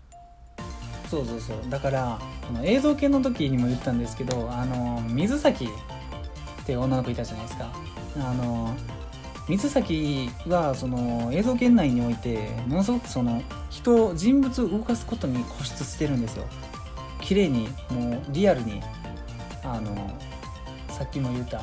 [1.10, 1.58] そうそうそう。
[1.68, 7.72] だからこの映像系の時にも言ったんですけどあの水崎って女の子いたじゃないですか。
[8.16, 8.74] あの
[9.48, 16.44] 水崎はその映像圏内においてものすごくその人人物を動かすことに固執してるんですよ。
[17.22, 18.82] 綺麗にもうリアルに
[19.64, 20.18] あの
[20.88, 21.58] さっきも言った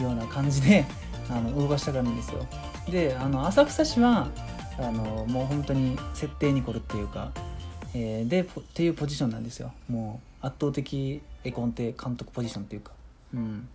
[0.00, 0.84] ような感じで
[1.28, 2.46] あの動かしたがるんですよ。
[2.88, 4.28] であの浅草市は
[4.78, 7.32] あのもう本当に設定に凝るっていうか
[7.94, 9.72] えー、でっていうポジションなんですよ。
[9.88, 12.92] もう圧倒的絵コンテ監督ポジションっていうか。
[13.34, 13.68] うん。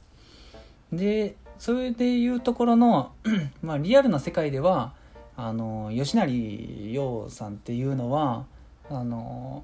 [0.91, 3.11] でそれでいうところの
[3.61, 4.93] まあリアルな世界では
[5.35, 8.45] あの吉成洋さんっていうのは
[8.89, 9.63] あの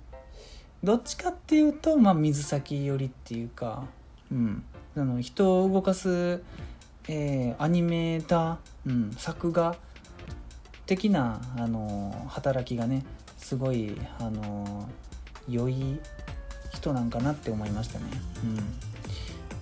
[0.84, 3.86] どっちかっていうと、まあ、水先寄りっていうか、
[4.32, 4.64] うん、
[4.98, 6.44] あの人を動かす、
[7.08, 8.58] えー、アニメーター、
[8.88, 9.78] うん、作画
[10.86, 13.06] 的なあの働きがね
[13.38, 14.90] すごいあの
[15.48, 16.00] 良い
[16.74, 18.06] 人なんかなって思いましたね。
[18.44, 18.94] うん。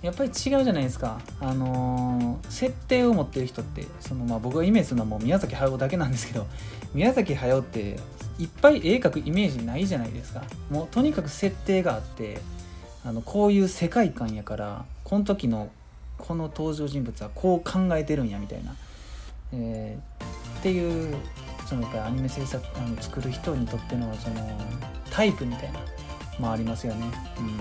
[0.02, 6.48] やっぱり違うじゃないですか、あのー、設定を持ってる人ってその、まあ、僕がイメージするのはもう宮崎駿だけなんですけど
[6.92, 8.00] 宮崎駿って
[8.42, 10.42] いっぱい絵描くイメージないじゃないですか。
[10.68, 12.40] もうとにかく設定があって
[13.04, 15.70] あのこういう世界観やからこの時の
[16.18, 18.74] この登場人物はこう考えてるんやみたいな、
[19.52, 21.14] えー、っていう
[21.66, 24.36] そのやっぱりアニメ制作あの作る人にとってのその
[25.10, 25.78] タイプみたいな
[26.40, 27.06] もありますよね。
[27.38, 27.60] うん。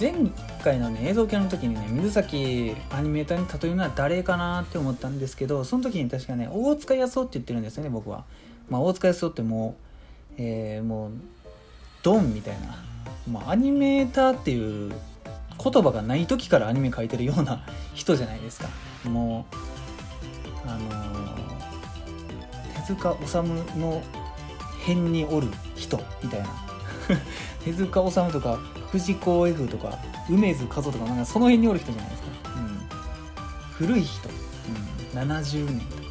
[0.00, 0.14] 前
[0.64, 8.24] 回のね映像系の時にね水崎アニメーターに例えるのは誰かなって思ったんですけどその時に確かね大塚康夫って言ってるんですよね僕は、
[8.70, 9.76] まあ、大塚康夫っても
[10.30, 11.10] う、えー、もう
[12.02, 12.82] ドンみたいな、
[13.30, 14.90] まあ、アニメーターっていう
[15.62, 18.68] 言葉がない時からアニメ描いてるような人じゃないですか。
[19.04, 19.56] もう
[20.66, 24.02] あのー、手塚治虫の
[24.80, 26.48] 辺におる人みたいな。
[27.62, 28.58] 手塚治虫とか
[28.92, 34.28] 藤子 F とか梅津和夫とかなんかその辺におる人じゃないですか、うん、古い人、
[35.12, 36.02] うん、70年とか、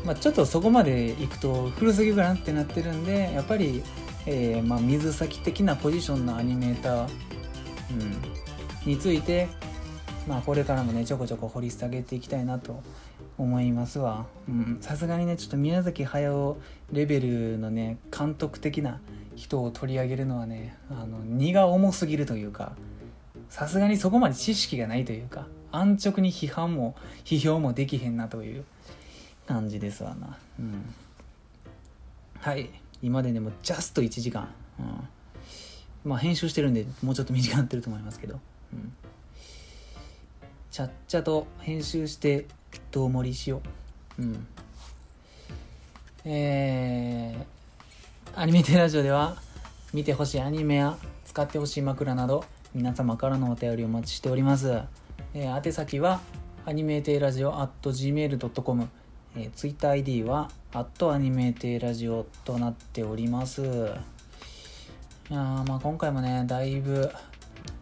[0.00, 0.06] うん。
[0.06, 3.82] まあ、ちょっとそこまでいくと古すぎるかなってなってるんでやっぱり、
[4.26, 7.08] えーまあ、水先的なポジションのアニメーター、
[7.90, 9.48] うん、について
[10.26, 12.82] まあこれからもねちょこちょこ掘り下げていきたいなと
[13.36, 14.26] 思いますわ。
[14.80, 16.56] さすがにねちょっと宮崎駿
[16.92, 19.00] レベルのね監督的な
[19.36, 22.72] 人を取り上げるのはねあの荷が重すぎるというか
[23.48, 28.64] さすがにそこまで知識がないというか安直に批判も批評もできへんなという
[29.46, 30.38] 感じですわな。
[30.58, 30.94] うん。
[32.40, 32.70] はい。
[33.02, 38.40] 今でねもうジャスト1時間、うん、まあ編集してるんでもうちょっと短くなってると思いますけど。
[38.72, 38.92] うん。
[40.70, 42.46] ちゃっちゃと編集して
[42.90, 43.60] どう盛りしよ
[44.18, 44.22] う。
[44.22, 44.46] うん。
[46.24, 47.44] えー、
[48.36, 49.36] アニメテラジオでは
[49.92, 54.82] 見てほしいアニメや使ってほしい枕など皆様からのお便りお待ちしております、
[55.34, 56.20] えー、宛先は
[56.66, 58.88] アニメテラジオ at gmail.com
[59.36, 63.62] えー、ツイッター ID は、アットアニメーテラジオとなっております。
[63.62, 67.10] いやまあ今回もね、だいぶ、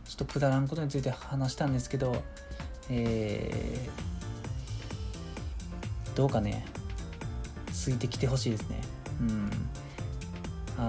[0.06, 2.22] ちょっとくだらんことについて話したんですけど、
[2.88, 6.64] えー、どうかね
[7.70, 8.80] ついてきてほしいですね。
[9.20, 9.50] うん。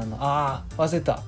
[0.02, 1.22] あのあ忘れた。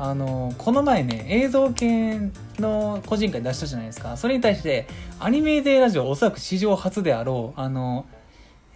[0.00, 2.20] あのこの前ね映像系
[2.60, 4.16] の個人会出したじゃないですか。
[4.16, 4.86] それに対して
[5.18, 8.06] アニメーテラジオおそらく史上初であろうあの、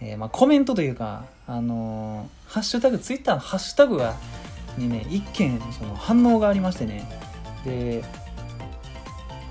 [0.01, 4.15] えー、まあ、コメントというかあのハッシュタグツイッターのハッシュタグが
[4.77, 7.09] にね一件その反応がありましてね。
[7.63, 8.03] で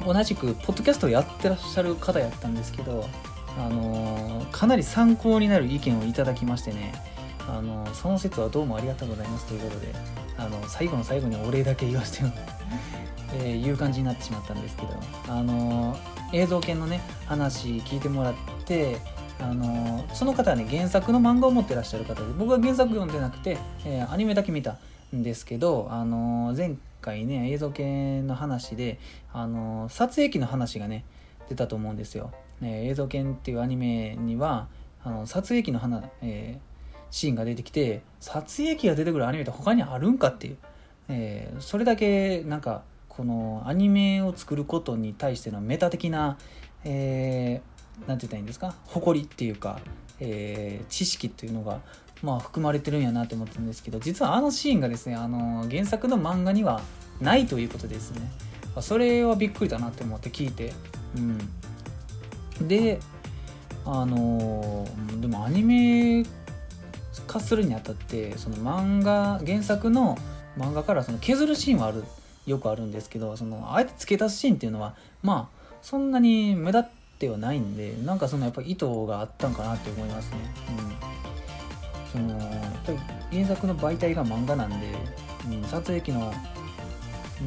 [0.05, 3.07] 同じくポッドキャストをやってらっしゃる方やったんですけど、
[3.59, 6.93] あの、かなり参考になる意見をいただきましてね、
[7.49, 9.95] あのー、その説はどうもありがとうございますということで、
[10.36, 12.32] あの最後の最後にお礼だけ言わせてよ、
[13.34, 14.88] えいう感じになってしまったんですけど、
[15.28, 15.97] あの
[16.32, 18.34] 映像系のね話聞いてもらっ
[18.64, 18.99] て
[19.40, 24.78] あのその方はね原作の漫画を持ってらっしゃる方で僕は原作読んでなくて、えー、アニメだけ見た
[25.14, 28.99] んですけど、あの前回ね映像系の話で
[29.32, 31.05] あの撮影機の話がね
[31.49, 32.32] 出たと思うんですよ、
[32.62, 34.68] え映像系っていうアニメには
[35.05, 36.72] あの撮影機の話、えー、
[37.13, 40.57] シーンが出てきて撮影機が出てくるアニメって他にあるんかっていう、
[41.09, 46.39] えー、それだけなんかこのアニメを作ることに対してのメタ的な、
[46.85, 48.75] えー、て言ったらいいんですか？
[48.87, 49.79] 誇りっていうか、
[50.19, 51.81] えー、知識っていうのが
[52.23, 56.81] まあ含まれてるんやなって思ったんですけど実はあのシーンがですねあの原作の漫画には
[57.21, 58.31] ないということですね。
[58.81, 60.73] それはびっくりだなって思って聞いて
[61.19, 62.69] うん。
[62.69, 63.01] で
[63.85, 64.87] あの
[65.21, 66.25] でもアニメ
[67.33, 70.18] 化するにあたってその漫画原作の
[70.59, 72.05] 漫画からその削るシーンはある
[72.47, 76.85] よくあるんですけどそのあえて付け足すシーンっていうのはまあそんなに目立っ
[77.18, 80.39] てはないんでなんかそのやっぱ意図があったんかなって思いますね。
[82.14, 82.99] うん、そのやっぱり
[83.33, 84.87] 原作の媒体が漫画なんで、
[85.51, 86.33] うん、撮影機の、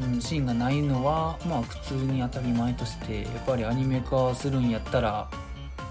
[0.02, 5.30] うん、シーンがないのはまあ普通に当たり前としてやっぱりアニメ化するんやったら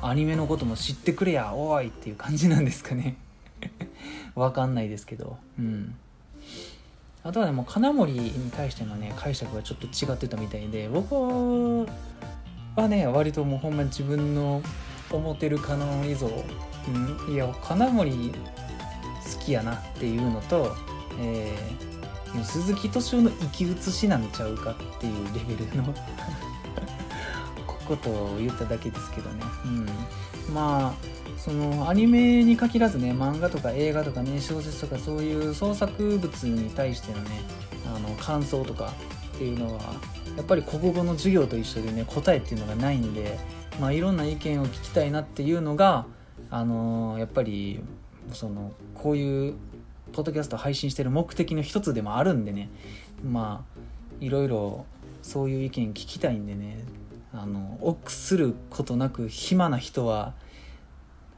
[0.01, 3.17] アニメのことも知ってくれやおいっていう感じなんですかね
[4.35, 5.37] わかんないですけど。
[5.57, 5.95] うん。
[7.25, 11.87] あとはねもう金森に対してのね解釈がちょっと違ってたみたいで僕
[12.75, 14.61] はね割ともうほんまに自分の
[15.11, 20.75] 思ってる金森像、うん、いや金森好きやなっていうのと、
[21.19, 25.83] えー、鈴木敏夫の生き写しなんちゃうかっていうレベルの
[27.87, 29.43] ことを言っただけですけどね、
[30.47, 30.93] うん、まあ
[31.37, 37.41] そのアニメに限らずね漫画とか映画とかね小説とかそういう創作物に対してのね
[37.95, 38.93] あの感想とか
[39.35, 39.81] っていうのは
[40.37, 43.37] やっぱり国語の授業と一緒でね答えっていうのがないんで、
[43.79, 46.05] まあ、いろんな意見を聞きたいなっていうのが
[46.49, 47.81] あのやっぱり
[48.33, 49.55] そのこういう
[50.13, 52.69] ポッドキャスト配信してる目的の一つでもあるんでね
[53.23, 53.79] まあ
[54.19, 54.85] いろいろ
[55.21, 56.83] そういう意見聞きたいんでね
[57.33, 60.33] あの臆することなく暇な人は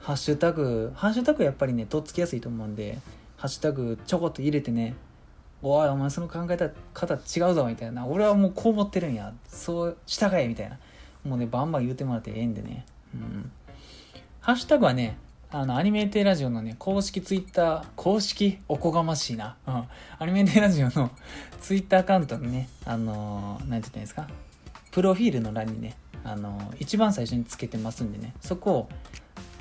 [0.08, 2.97] ハッシュタグハッシュタグやっぱりねとっつきやすいと思うんで
[3.36, 4.95] ハッシュタグちょこっと入れてね
[5.62, 10.80] おいお前その考えた方違うぞみたいな俺はもうこう思ってるんやそう従えみたいな
[11.26, 12.86] もうねバンバン言うてもらってええんでね。
[13.14, 13.51] うん。
[14.39, 15.18] ハッシュタグはね
[15.51, 19.74] あのアニメーテラジオのね公式ツイッター公式おこがましいな、うん、
[20.20, 21.12] アニメーテラジオの
[21.60, 24.30] ツイッターアカウントのねあのー、なんて言ったんですか
[24.91, 28.89] プロフィールの欄にね、あの一番最初につけてますんでね、そこを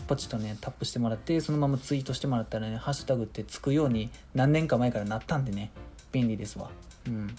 [0.07, 5.71] ポチとね、タップしてもらって、そのままツイートしてもらったらね、ハッシュタグってつくように何年か前からなったんでね、
[6.13, 6.71] 便利ですわ。
[7.07, 7.37] うん。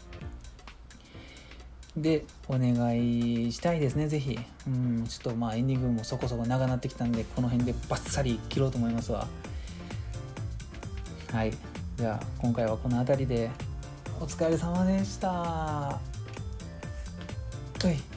[1.98, 4.38] で、お願いしたいですね、ぜひ。
[4.68, 9.28] うん、ちょっとまあエンディングもそこそこ長なってきたんで、この辺でバッサリ切ろうと思いますわ。
[11.32, 11.54] はい。
[11.96, 13.50] じゃあ、今回はこの辺りで、
[14.20, 16.00] お疲れ様でした。
[17.80, 18.17] 对。